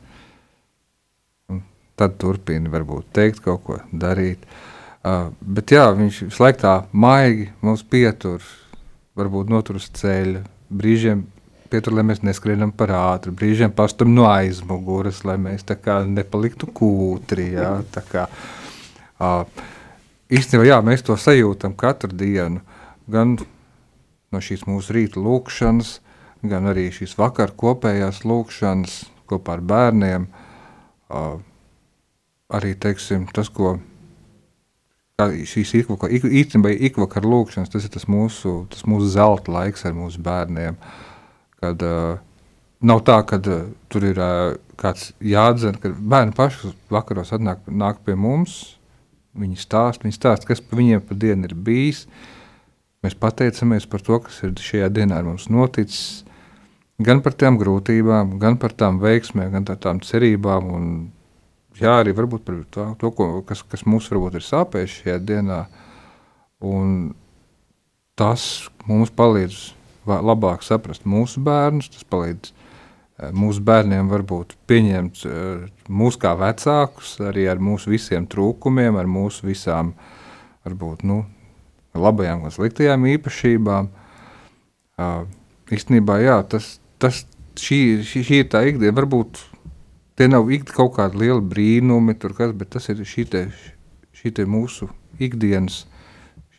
[1.50, 1.64] un
[2.00, 4.46] tad turpini varbūt teikt kaut ko, darīt.
[5.00, 8.44] Uh, bet jā, viņš visu laiku tā maigi mums pietur,
[9.20, 11.24] varbūt notur uz ceļa, brīžiem
[11.70, 16.70] pietur, lai mēs neskrienam par ātru, brīžiem pastam no aizmuguras, lai mēs tā kā nepaliktu
[16.76, 17.52] kūtri.
[17.56, 18.26] Jā, tā kā,
[19.22, 19.66] uh,
[20.34, 22.64] īstenībā, jā, mēs to sajūtam katru dienu,
[23.10, 23.38] gan
[24.30, 25.98] no šīs mūsu rīta lūkšanas,
[26.50, 30.30] gan arī šīs vakar kopējās lūkšanas kopā ar bērniem.
[31.10, 31.38] Uh,
[32.54, 33.78] arī, teiksim, tas, ko
[35.20, 40.78] šīs īstenībā ikvakar lūkšanas, tas ir tas mūsu, tas mūsu zelta laiks ar mūsu bērniem.
[40.80, 41.06] Uh,
[41.60, 42.18] Kad uh,
[42.80, 48.04] nav tā, ka uh, tur ir uh, kāds jādzer, ka bērni paši vakaros atnāk nāk
[48.06, 48.78] pie mums.
[49.40, 52.06] Viņi stāsta, viņi stāsta, kas pa viņiem pa dienu ir bijis.
[53.04, 56.26] Mēs pateicamies par to, kas ir šajā dienā ar mums noticis,
[57.00, 60.72] gan par tām grūtībām, gan par tām veiksmēm, gan par tām cerībām.
[60.76, 60.90] Un,
[61.80, 65.62] jā, arī varbūt par to, to ko, kas, kas mums varbūt ir sāpējis šajā dienā.
[66.66, 67.14] Un
[68.20, 69.62] tas mums palīdz
[70.10, 77.18] labāk saprast mūsu bērnus, tas palīdz eh, mūsu bērniem varbūt pieņemt eh, mūs kā vecākus,
[77.30, 79.94] arī ar mūsu visiem trūkumiem, ar mūsu visām
[80.66, 81.24] varbūt nu,
[81.96, 83.90] labajām un sliktajām īpašībām.
[85.00, 85.24] Uh,
[85.72, 87.24] īstenībā, jā, tas, tas,
[87.60, 88.96] šī, šī, šī ir tā ikdiena.
[88.98, 89.42] Varbūt
[90.20, 93.46] tie nav kaut kādi lieli brīnumi, kas, bet tas ir šī, te,
[94.20, 94.90] šī te mūsu
[95.20, 95.86] ikdienas,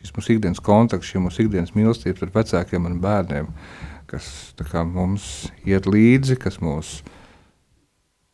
[0.01, 3.49] šis mūsu ikdienas kontakts, šī mūsu ikdienas mīlestība ar vecākiem un bērniem,
[4.11, 4.27] kas
[4.57, 6.99] kā, mums iet līdzi, kas mūs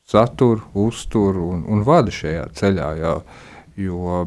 [0.08, 2.92] satur, uztur un, un vada šajā ceļā.
[3.04, 3.16] Jā,
[3.84, 4.26] jo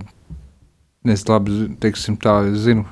[1.08, 2.82] Es labi teiksim, tā, es zinu,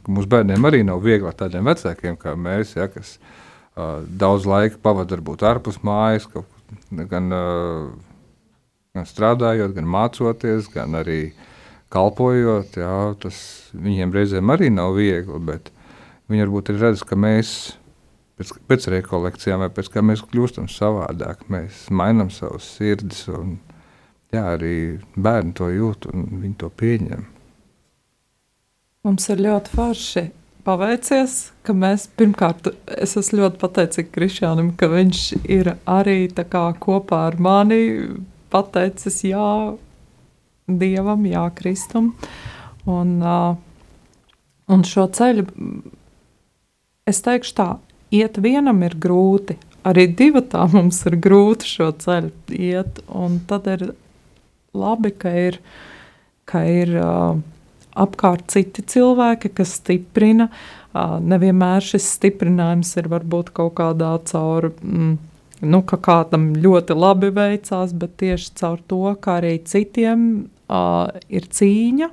[0.00, 4.80] ka mūsu bērniem arī nav viegli tādiem vecākiem kā mēs, ja, kas uh, daudz laika
[4.80, 6.48] pavadīja varbūt ārpus mājas, kaut,
[7.10, 7.90] gan, uh,
[8.96, 11.34] gan strādājot, gan mācoties, gan arī
[11.92, 12.78] kalpojot.
[12.80, 13.40] Jā, tas
[13.74, 15.72] viņiem reizēm arī nav viegli, bet
[16.30, 17.54] viņi varbūt ir redzējuši, ka mēs
[18.38, 23.26] pēc, pēc rekolekcijām vai pēc kā mēs kļūstam savādāk, mēs mainām savus sirdis.
[23.34, 23.58] Un,
[24.34, 24.74] jā, arī
[25.16, 27.26] bērni to jūt un viņi to pieņem.
[29.06, 30.26] Mums ir ļoti forši
[30.64, 32.68] paveicies, ka mēs pirmkārt,
[33.00, 37.80] es esmu ļoti pateicīga Krišjānam, ka viņš ir arī kā, kopā ar mani
[38.52, 39.46] pateicis jā
[40.78, 42.12] Dievam, jā Kristum.
[42.88, 43.56] Un, uh,
[44.70, 45.46] un šo ceļu,
[47.10, 47.68] es teikšu tā,
[48.14, 53.68] iet vienam ir grūti, arī divi tā mums ir grūti šo ceļu iet, un tad
[53.70, 53.90] ir
[54.76, 55.58] labi, ka ir,
[56.48, 57.40] ka ir uh,
[58.00, 60.50] apkārt citi cilvēki, kas stiprina.
[60.94, 64.72] Nevienmēr šis stiprinājums ir varbūt kaut kādā caur.
[64.82, 65.18] Mm,
[65.60, 70.59] nu, ka kādam ļoti labi veicās, bet tieši caur to, kā arī citiem uh,
[71.28, 72.10] ir cīņa.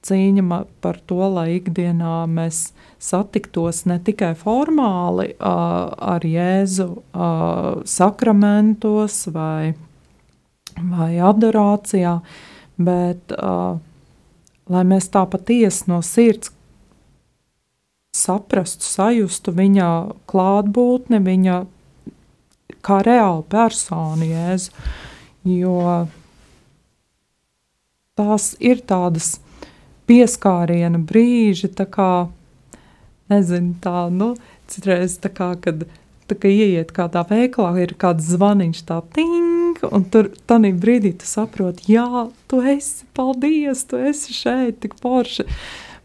[0.00, 2.70] Cīņa par to, lai ikdienā mēs
[3.00, 6.86] satiktos ne tikai formāli ar Jēzu
[7.84, 9.74] sakramentos vai,
[10.80, 12.14] vai adorācijā,
[12.80, 13.36] bet
[14.70, 16.54] lai mēs tā patiesi no sirds
[18.16, 19.90] saprastu, sajustu viņa
[20.30, 21.60] klātbūtni, viņa
[22.84, 24.72] kā reālu personu jēzu.
[25.48, 25.76] Jo
[28.20, 29.38] tās ir tādas
[30.10, 32.10] pieskāriena brīži, tā kā,
[33.32, 34.34] nezinu, tā, nu,
[34.70, 35.86] citreiz tā kā, kad
[36.30, 41.28] tā kā ieiet kādā veikalā, ir kāds zvaniņš, tā ting, un tur tādā brīdī tu
[41.28, 45.46] saproti, jā, tu esi, paldies, tu esi šeit, tik forši.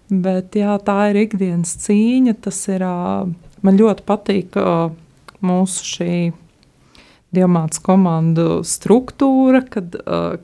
[0.09, 2.36] Bet jā, tā ir ikdienas cīņa.
[2.45, 2.84] Tas ir,
[3.66, 4.57] man ļoti patīk
[5.45, 6.18] mūsu šī
[7.36, 9.97] diamāts komandu struktūra, kad,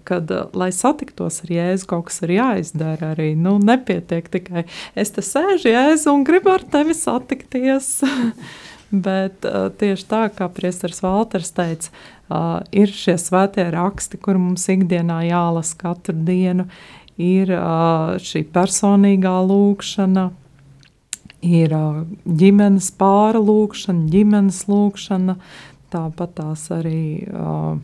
[0.07, 3.31] kad lai satiktos ar Jēzu, kaut kas ir jāizdara arī.
[3.39, 4.65] Nu, nepietiek tikai
[4.95, 7.97] es te sēžu Jēzu un gribu ar tevi satikties.
[8.91, 11.93] Bet uh, tieši tā, kā Priesteris Valters teica,
[12.27, 16.67] uh, ir šie svētie raksti, kur mums ikdienā jālasa katru dienu.
[17.21, 20.25] Ir uh, šī personīgā lūkšana,
[21.47, 25.37] ir uh, ģimenes pāra lūkšana, ģimenes lūkšana,
[25.91, 27.75] tāpat tās arī uh,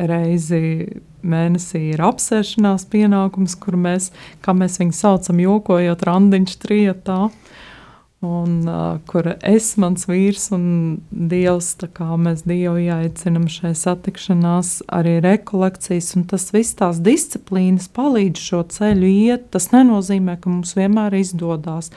[0.00, 4.10] reizi mēnesī ir apsēšanās pienākums, kur mēs,
[4.44, 7.22] kā mēs viņu saucam, jokojot randiņš trietā.
[8.20, 10.64] Un, uh, kur es, mans vīrs un
[11.08, 18.42] Dievs, kā mēs Dievu ieteicinām šai satikšanās, arī rekolekcijas, un tas viss tās disciplīnas palīdz
[18.44, 19.48] šo ceļu iet.
[19.56, 21.88] Tas nenozīmē, ka mums vienmēr izdodas.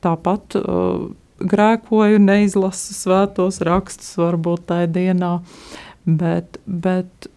[0.00, 1.10] Tāpat uh,
[1.40, 5.32] grēkoju, neizlasu svētos rakstus, varbūt tajā dienā,
[6.04, 7.30] bet, bet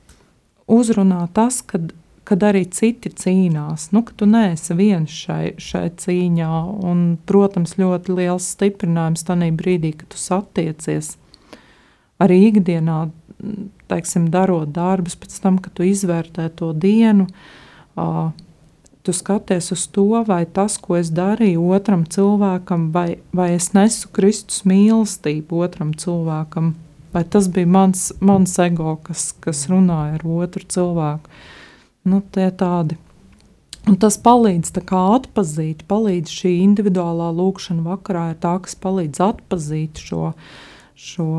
[0.70, 1.92] uzrunā tas, kad
[2.30, 6.50] kad arī citi cīnās, nu, ka tu neesi viens šai, šai cīņā.
[6.86, 11.16] Un, protams, ļoti liels stiprinājums tajā brīdī, kad tu satiecies
[12.22, 13.00] arī ikdienā,
[13.90, 17.26] teiksim, darot darbus, pēc tam, kad tu izvērtē to dienu.
[17.98, 18.30] Uh,
[19.10, 24.12] tu skaties uz to, vai tas, ko es darīju otram cilvēkam, vai, vai es nesu
[24.14, 26.76] Kristus mīlestību otram cilvēkam,
[27.16, 31.34] vai tas bija mans, mans ego, kas, kas runāja ar otru cilvēku.
[32.06, 33.00] Nu, tie tādi.
[33.90, 40.36] Un tas palīdz atpazīt, palīdz šī individuālā lūkšana vakarā, ir tā, kas palīdz atpazīt šo,
[40.94, 41.32] šo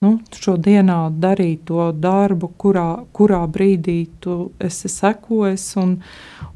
[0.00, 5.98] nu, šodienā darīt to darbu, kurā, kurā brīdī tu esi sekojis un,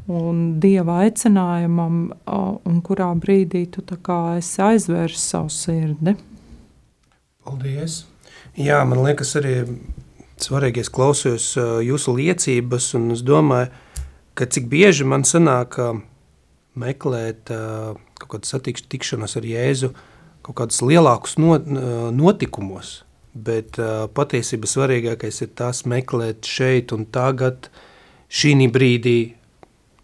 [0.09, 6.17] un dieva aicinājumam, un kurā brīdī tu esi aizvērsis savu sirdi.
[7.45, 8.05] Paldies!
[8.57, 9.55] Jā, man liekas, arī
[10.41, 11.53] svarīgi, es klausījos
[11.85, 13.69] jūsu liecības, un es domāju,
[14.39, 15.77] ka cik bieži man sanāk
[16.81, 19.93] meklēt kaut kādas satikšanās ar Jēzu,
[20.47, 23.03] kaut kādus lielākus notikumos,
[23.35, 27.68] bet uh, patiesībā svarīgākais ir tas meklēt šeit un tagad,
[28.30, 29.35] šī brīdī,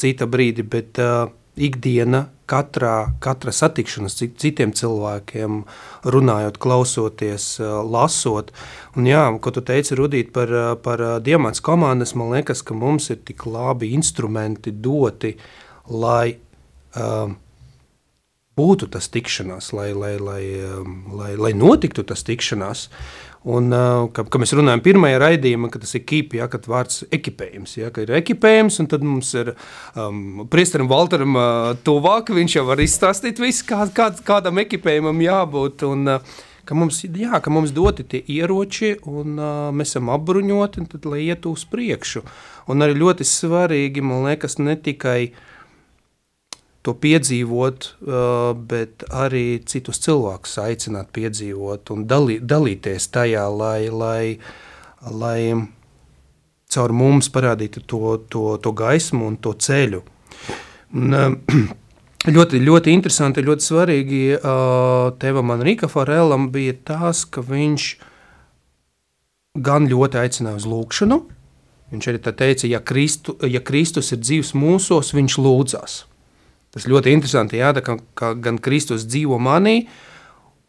[0.00, 5.60] cita brīdi, bet uh, ikdiena, katrā, katra satikšanās citiem cilvēkiem,
[6.10, 8.50] runājot, klausoties, uh, lasot.
[8.98, 10.50] Un jā, ko tu teici, Rudīt, par,
[10.82, 15.36] par diamants komandas, man liekas, ka mums ir tik labi instrumenti doti,
[15.90, 17.30] lai uh,
[18.61, 22.88] būtu tas tikšanās, lai, lai, lai, um, lai, lai notiktu tas tikšanās.
[23.48, 27.06] Un, uh, ka, ka mēs runājam pirmajā raidījumā, ka tas ir kīpi, ja, kad vārds
[27.08, 29.54] ekipējums, ja, ka ir ekipējums, un tad mums ir
[29.96, 35.86] um, priesteram Valteram uh, tuvāk, viņš jau var izstāstīt visu, kā, kā, kādam ekipējumam jābūt,
[35.88, 36.38] un uh,
[36.68, 41.08] ka mums, jā, ka mums doti tie ieroči, un uh, mēs esam apbruņoti, un tad,
[41.08, 42.26] lai ietu uz priekšu.
[42.68, 45.46] Un arī ļoti svarīgi, man liekas, ne tikai uh,
[46.86, 54.38] to piedzīvot, uh, bet arī citus cilvēkus aicināt piedzīvot un dalī, dalīties tajā, lai, lai,
[55.12, 55.40] lai
[56.70, 60.02] caur mums parādītu to, to, to gaismu un to ceļu.
[60.96, 61.36] Un, uh,
[62.36, 67.90] ļoti, ļoti interesanti, ļoti svarīgi uh, tevam un Rika Farelam bija tas, ka viņš
[69.60, 71.20] gan ļoti aicināja uz lūkšanu.
[71.90, 76.04] Viņš arī teica, ja, Kristu, ja Kristus ir dzīvs mūsos, viņš lūdzās.
[76.70, 79.88] Tas ļoti interesanti, jā, ka, ka gan Kristus dzīvo manī,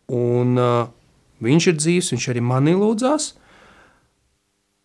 [0.09, 0.89] un uh,
[1.45, 3.35] viņš ir dzīvs, viņš arī manī lūdzās.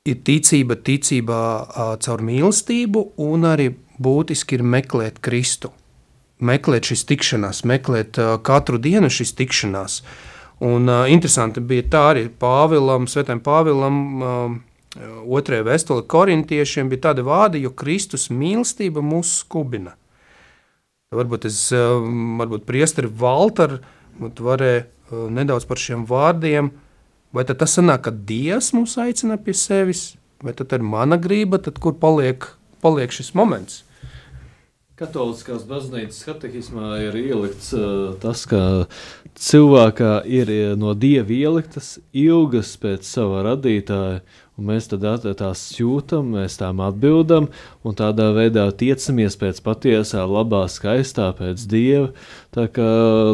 [0.07, 3.71] Ir ticība, ticība uh, caur mīlestību, un arī
[4.03, 5.73] būtiski ir meklēt Kristu.
[6.45, 10.03] Meklēt šīs tikšanās, meklēt uh, katru dienu šīs tikšanās.
[10.69, 14.57] Un uh, interesanti bija tā arī Pāvilam, Svētajam Pāvilam, uh,
[15.27, 19.97] otrajā vēstulē korintiešiem bija tādi vārdi, jo Kristus mīlestība mūs skubina.
[21.15, 21.79] Varbūt es, eh,
[22.41, 23.79] varbūt priesteri Valter,
[24.19, 24.89] varēja eh,
[25.31, 26.73] nedaudz par šiem vārdiem,
[27.31, 31.63] vai tad tas sanāk, ka Dievs mūs aicina pie sevis, vai tad ir mana grība,
[31.63, 32.49] tad kur paliek,
[32.83, 33.85] paliek šis moments?
[34.99, 38.89] Katoliskās baznīcas katehismā ir ielikts uh, tas, ka
[39.37, 40.51] cilvēkā ir
[40.81, 44.25] no dieva ieliktas ilgas pēc sava radītāja,
[44.57, 45.05] un mēs tad
[45.39, 47.51] tās jūtam, mēs tām atbildam,
[47.85, 52.11] un tādā veidā tiecamies pēc patiesā, labā, skaistā, pēc dieva.
[52.57, 52.85] Tā kā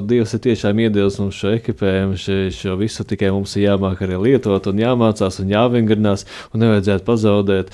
[0.02, 4.66] Dievs ir tiešām iedevis mums šo ekipējumu, šo, visu tikai mums ir jāmāk arī lietot,
[4.66, 7.70] un jāmācās, un jāvingrinās, un nevajadzētu pazaudēt,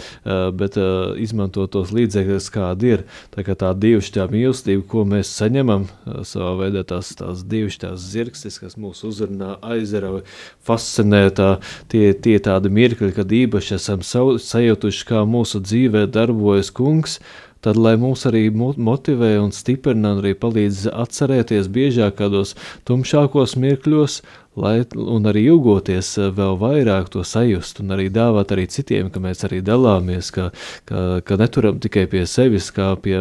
[0.60, 0.76] bet
[1.24, 3.06] izmantot tos līdzekļus, kādi ir.
[3.32, 5.88] Tā kā tā divišķā mīlestība, ko mēs saņemam,
[6.28, 10.26] savā veidā tās, tās divišķās zirgstis, kas mūs uzrunā, aizrauj,
[10.68, 11.50] fascinē, tā,
[11.88, 17.22] tie, tie tādi mirkļi, kad īpaši esam sajūtuši, kā mūsu dzīvē darbojas kungs,
[17.64, 22.54] tad lai mūs arī motivē un stiprina un arī palīdz atcerēties biežāk kādos
[22.88, 24.20] tumšākos mirkļos,
[24.58, 24.82] lai,
[25.30, 29.60] arī ilgoties eh, vēl vairāk to sajust, un arī dāvāt arī citiem, ka mēs arī
[29.64, 30.50] dalāmies, ka,
[30.88, 33.20] ka, ka neturam tikai pie sevis, kā, pie,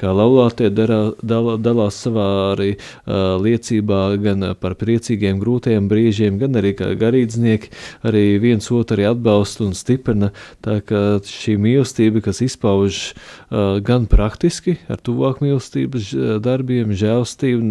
[0.00, 6.58] kā laulātie darā, dal, dalās savā arī uh, liecībā gan par priecīgiem, grūtajiem brīžiem, gan
[6.60, 7.72] arī kā garīdznieki,
[8.08, 10.30] arī viens otru atbalsta un stiprina,
[10.64, 16.12] tā ka šī mīlestība, kas izpauž uh, gan praktiski ar tuvāk mīlestības
[16.44, 17.68] darbiem, žēlstību,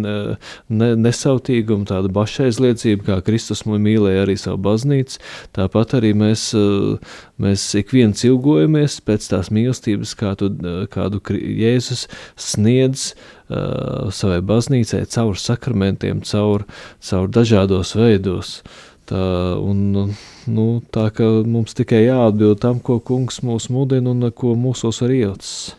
[0.68, 5.18] ne, nesautīgumu, tādu bašaizliecību, mīlestību, kā Kristus mīlēja arī savu baznīcu,
[5.54, 6.98] tāpat arī mēs, eh,
[7.40, 13.14] mēs ik viens ilgojamies pēc tās mīlestības, kādu, eh, kādu Jēzus sniedz
[13.50, 16.64] uh, savai baznīcai caur sakramentiem, caur,
[17.00, 18.62] caur dažādos veidos.
[19.06, 20.14] Tā, un,
[20.46, 25.10] nu, tā ka mums tikai jāatbild tam, ko kungs mūs mudina un ko mūsos var
[25.10, 25.74] ielicis.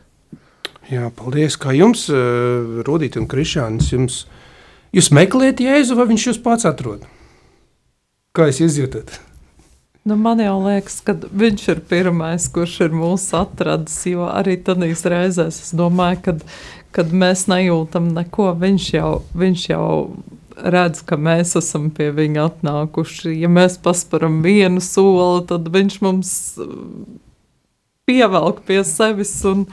[0.89, 1.55] Jā, paldies.
[1.57, 4.25] Kā jums, Rudīt un Krišānis, jums
[4.89, 7.03] Jūs meklējat Jēzu, vai viņš jūs pats atrod?
[8.33, 9.19] Kā jūs izjūtat?
[10.07, 13.99] Nu, man jau liekas, ka viņš ir pirmais, kurš ir mūsu atradis.
[14.09, 16.45] Jo arī tādās reizēs es domāju, kad,
[16.95, 19.89] kad mēs nejūtam neko, viņš jau, viņš jau
[20.57, 23.35] redz, ka mēs esam pie viņa atnākuši.
[23.43, 26.31] Ja mēs pasparam vienu soli, tad viņš mums
[28.09, 29.67] pievelk pie sevis un,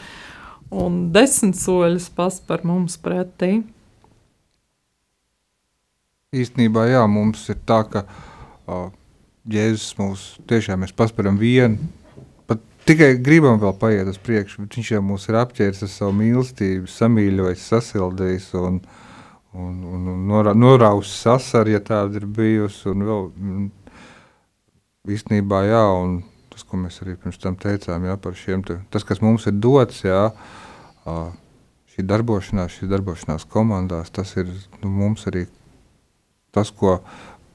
[0.69, 3.63] un desmit soļus paspar mums pretī
[6.35, 8.03] īstenībā jā, mums ir tā, ka
[8.67, 8.89] uh,
[9.47, 11.79] Jēzus mūs tiešām mēs pasparam vienu,
[12.51, 16.17] pat tikai gribam vēl paiet uz priekšu, bet viņš jau mūs ir apķēris ar savu
[16.19, 18.81] mīlestību, samīļojis, sasildījis un,
[19.55, 23.69] un, un, un norā, norausis sasaru, ja tāda ir bijusi, un vēl mm,
[25.15, 26.19] īstenībā jā, un
[26.51, 29.55] tas, ko mēs arī pirms tam teicām, jā, par šiem, te, tas, kas mums ir
[29.63, 30.25] dots, jā,
[31.95, 34.51] šī darbošanās, šī darbošanās komandās, tas ir
[34.83, 35.45] nu, mums arī
[36.57, 36.99] tas, ko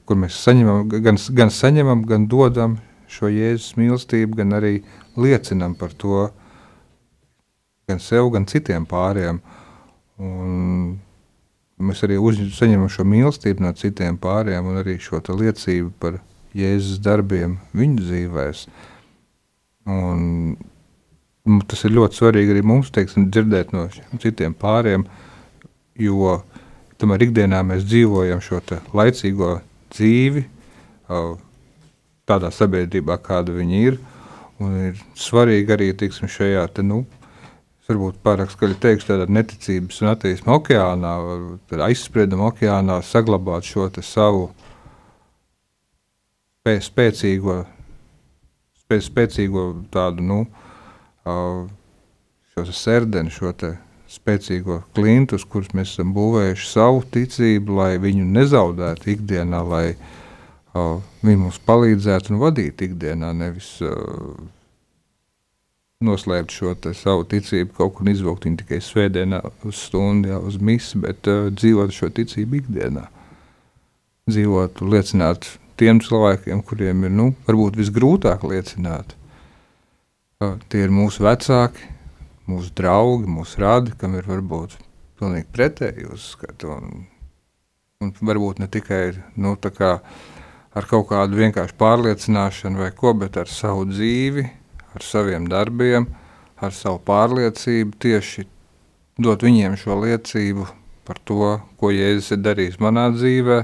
[0.06, 2.78] kur mēs saņemam, gan, gan saņemam, gan dodam
[3.12, 4.78] šo Jēzus mīlestību, gan arī
[5.20, 6.26] liecinam par to
[7.90, 9.40] gan sev, gan citiem pāriem.
[10.22, 10.98] Un
[11.82, 12.18] mēs arī
[12.54, 16.20] saņemam šo mīlestību no citiem pāriem un arī šo liecību par
[16.56, 18.66] Jēzus darbiem viņu dzīvēs.
[19.92, 20.54] Un,
[21.68, 23.88] tas ir ļoti svarīgi arī mums teiksim, dzirdēt no
[24.22, 25.06] citiem pāriem,
[25.98, 26.36] jo
[27.02, 28.60] tomēr ikdienā mēs dzīvojam šo
[28.94, 29.56] laicīgo
[29.92, 30.44] dzīvi
[32.28, 33.98] tādā sabiedrībā, kāda viņi ir.
[34.62, 37.02] Un ir svarīgi arī tiksim, šajā te, nu,
[37.88, 41.12] varbūt pārāk skaļi teikšu, tādā neticības un attīstības okeānā,
[41.88, 44.46] aizsprieduma okeānā saglabāt šo savu
[46.62, 47.56] spē, spēcīgo,
[48.84, 50.40] spē, spēcīgo tādu, nu,
[52.52, 53.74] šo sērdeni, šo te
[54.12, 60.98] spēcīgo klintu, uz kurus mēs esam būvējuši savu ticību, lai viņu nezaudētu ikdienā, lai uh,
[61.24, 64.34] viņi mums palīdzētu un vadītu ikdienā, nevis uh,
[66.04, 71.00] noslēpt šo savu ticību, kaut kur izvilkt viņu tikai svētdienā uz stundu, jā, uz misi,
[71.02, 73.06] bet uh, dzīvot šo ticību ikdienā.
[74.30, 75.48] Dzīvot, liecināt
[75.80, 79.16] tiem cilvēkiem, kuriem ir, nu, varbūt visgrūtāk liecināt.
[80.42, 81.88] Uh, tie ir mūsu vecāki,
[82.50, 84.76] mūsu draugi, mūsu radi, kam ir varbūt
[85.20, 86.68] pilnīgi pretēji uzskati.
[86.70, 87.04] Un,
[88.02, 89.04] un varbūt ne tikai
[89.36, 89.92] nu, kā
[90.72, 94.46] ar kaut kādu vienkāršu pārliecināšanu vai ko, bet ar savu dzīvi,
[94.96, 96.08] ar saviem darbiem,
[96.62, 98.46] ar savu pārliecību tieši
[99.22, 100.66] dot viņiem šo liecību
[101.06, 103.62] par to, ko Jēzus ir darījis manā dzīvē.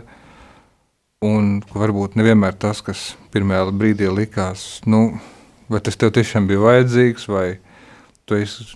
[1.27, 5.19] Un varbūt nevienmēr tas, kas pirmajā brīdī likās, nu,
[5.67, 7.49] vai tas tev tiešām bija vajadzīgs, vai
[8.29, 8.67] tu esi,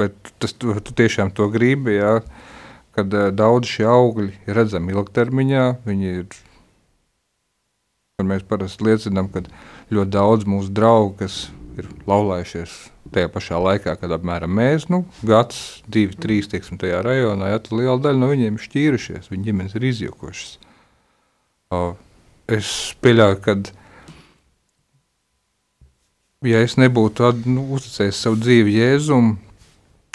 [0.00, 2.18] bet tas, tu, tu tiešām to gribi, jā,
[2.94, 6.40] kad daudz šie augļi ir redzami ilgtermiņā, viņi ir,
[8.22, 9.44] mēs parasti liecinām, ka
[9.94, 11.46] ļoti daudz mūsu draugu, kas
[11.78, 12.74] ir laulājušies
[13.14, 17.76] tajā pašā laikā, kad apmēram mēs, nu, gads, divi, trīs, tieksim, tajā rajonā, jā, tad
[17.78, 20.54] liela daļa no viņiem šķīrušies, viņu ģimenes ir izjukušas.
[22.54, 22.70] Es
[23.02, 23.70] pieļauju, kad
[26.48, 29.34] ja es nebūtu nu, uzticējis savu dzīvi Jēzum,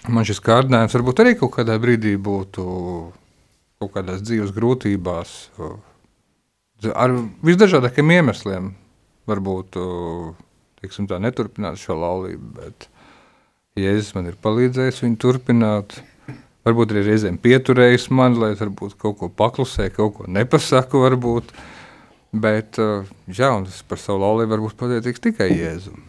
[0.10, 2.66] man šis kārdinājums varbūt arī kaut kādā brīdī būtu
[3.80, 5.34] kaut kādās dzīves grūtībās,
[6.92, 7.16] ar
[7.46, 8.74] visdažādākiem iemesliem,
[9.30, 9.78] varbūt
[10.82, 12.54] teiksim, tā, neturpināt šo laulību.
[12.60, 12.90] Bet
[13.80, 16.00] Jēzus man ir palīdzējis viņu turpināt.
[16.68, 21.00] Varbūt arī reizēm pieturējis mani, lai varbūt kaut ko paklusē, kaut ko nepasaku.
[21.06, 21.54] Varbūt.
[22.30, 23.54] Bet jā,
[23.90, 26.09] par savu laulību varbūt pateicīgs tikai Jēzum.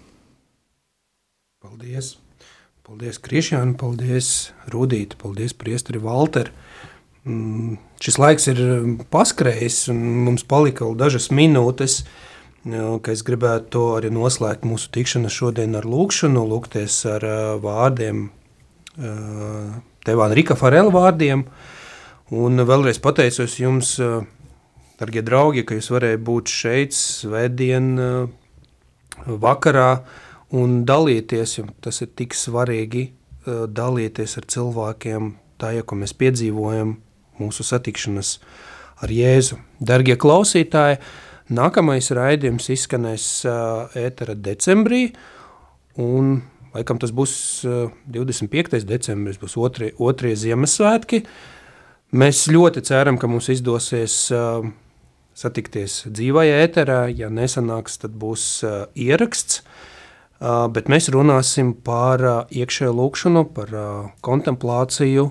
[1.60, 2.14] Paldies!
[2.88, 4.28] Paldies, Krišjāna, paldies,
[4.72, 6.48] Rudīta, paldies, Priesteri Valter.
[7.28, 8.60] Mm, šis laiks ir
[9.12, 11.98] paskrējis, un mums palika vēl dažas minūtes,
[12.64, 17.26] ka es gribētu arī noslēgt mūsu tikšanos šodien ar lūkšanu, lūgties ar
[17.60, 18.24] vārdiem,
[18.96, 21.44] Tevāna Rika Farela vārdiem,
[22.40, 23.92] un vēlreiz pateicos jums,
[24.96, 27.92] dargie draugi, ka jūs varēja būt šeit svētdien
[29.44, 29.90] vakarā,
[30.56, 36.96] un dalīties, jo tas ir tik svarīgi, eh, dalīties ar cilvēkiem tajā, ko mēs piedzīvojam,
[37.40, 38.38] mūsu satikšanas
[39.02, 39.58] ar Jēzu.
[39.80, 40.98] Dargie klausītāji,
[41.50, 45.14] nākamais raidījums izskanēs eh, ētera decembrī,
[45.96, 46.42] un
[46.74, 47.64] laikam tas būs
[48.06, 48.74] 25.
[48.74, 51.24] Eh, decembris, būs otrie, otrie Ziemassvētki.
[52.10, 54.32] Mēs ļoti ceram, ka mums izdosies
[55.38, 58.64] satikties dzīvajā ēterā, ja nesanāks, tad būs
[58.98, 59.62] ieraksts,
[60.40, 63.74] bet mēs runāsim par iekšējo lūkšanu, par
[64.24, 65.26] kontemplāciju,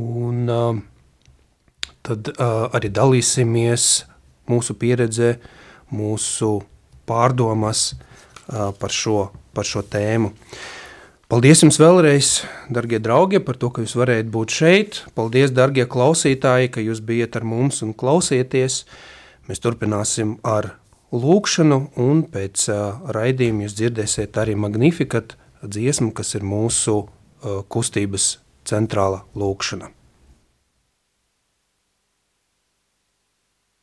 [0.00, 0.46] un
[2.04, 3.88] tad arī dalīsimies
[4.50, 5.34] mūsu pieredzē,
[5.94, 6.54] mūsu
[7.08, 7.92] pārdomas
[8.48, 10.32] par šo, par šo tēmu.
[11.28, 12.30] Paldies jums vēlreiz,
[12.72, 14.98] darbie draugi, par to, ka jūs varējāt būt šeit.
[15.16, 18.82] Paldies, darbie klausītāji, ka jūs bijat ar mums un klausieties.
[19.48, 20.74] Mēs turpināsim ar
[21.14, 22.68] lūkšanu, un pēc
[23.14, 27.04] raidījuma jūs dzirdēsiet arī Magnificat dziesmu, kas ir mūsu
[27.70, 29.90] kustības centrāla lūkšana.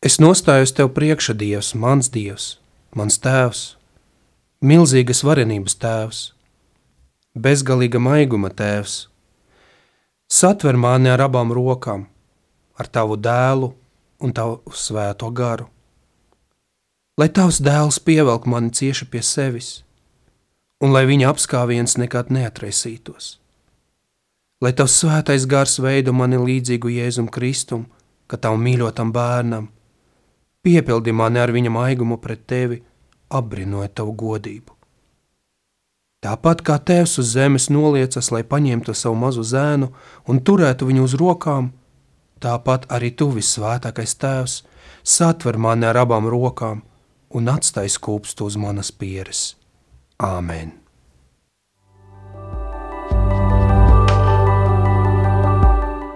[0.01, 2.55] Es nostājos tev priekšā, Dievs, mans Dievs,
[2.97, 3.59] mans tēvs,
[4.65, 6.21] milzīgas varenības tēvs,
[7.38, 8.95] bezgalīga maiguma tēvs.
[10.32, 12.07] Satver mani ar abām rokām,
[12.82, 13.75] ar tavu dēlu
[14.25, 15.69] un tavu svēto garu.
[17.20, 19.82] Lai tavs dēls pievelk mani cieši pie sevis,
[20.80, 23.34] un lai viņa apskāviens nekad neatraisītos.
[24.64, 27.89] Lai tavs svētais gars veido mani līdzīgu Jēzum Kristum,
[28.32, 29.66] ka tavu mīļotam bērnam,
[30.64, 32.78] piepildi mani ar viņa maigumu pret tevi,
[33.28, 34.78] apbrinoja tavu godību.
[36.24, 39.89] Tāpat kā tēvs uz zemes noliecas, lai paņemtu savu mazu zēnu
[40.32, 41.74] un turētu viņu uz rokām,
[42.39, 44.55] tāpat arī tu visvētākais tēvs
[45.03, 46.86] satver mani ar abām rokām
[47.38, 49.55] un atstāj skūpstu uz manas pieres.
[50.21, 50.77] Āmen!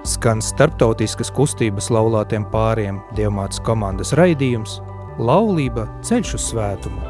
[0.06, 4.78] Skan starptautiskas kustības laulātiem pāriem Dievmātes komandas raidījums
[5.18, 7.02] Laulība ceļš uz svētumu.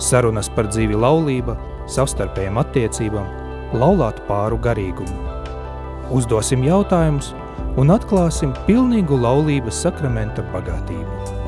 [0.00, 1.54] Sarunas par dzīvi laulība,
[1.90, 3.26] savstarpējām attiecībām,
[3.76, 5.26] laulātu pāru garīgumu.
[6.16, 7.34] Uzdosim jautājumus
[7.78, 11.39] un atklāsim pilnīgu laulības sakramenta bagātību.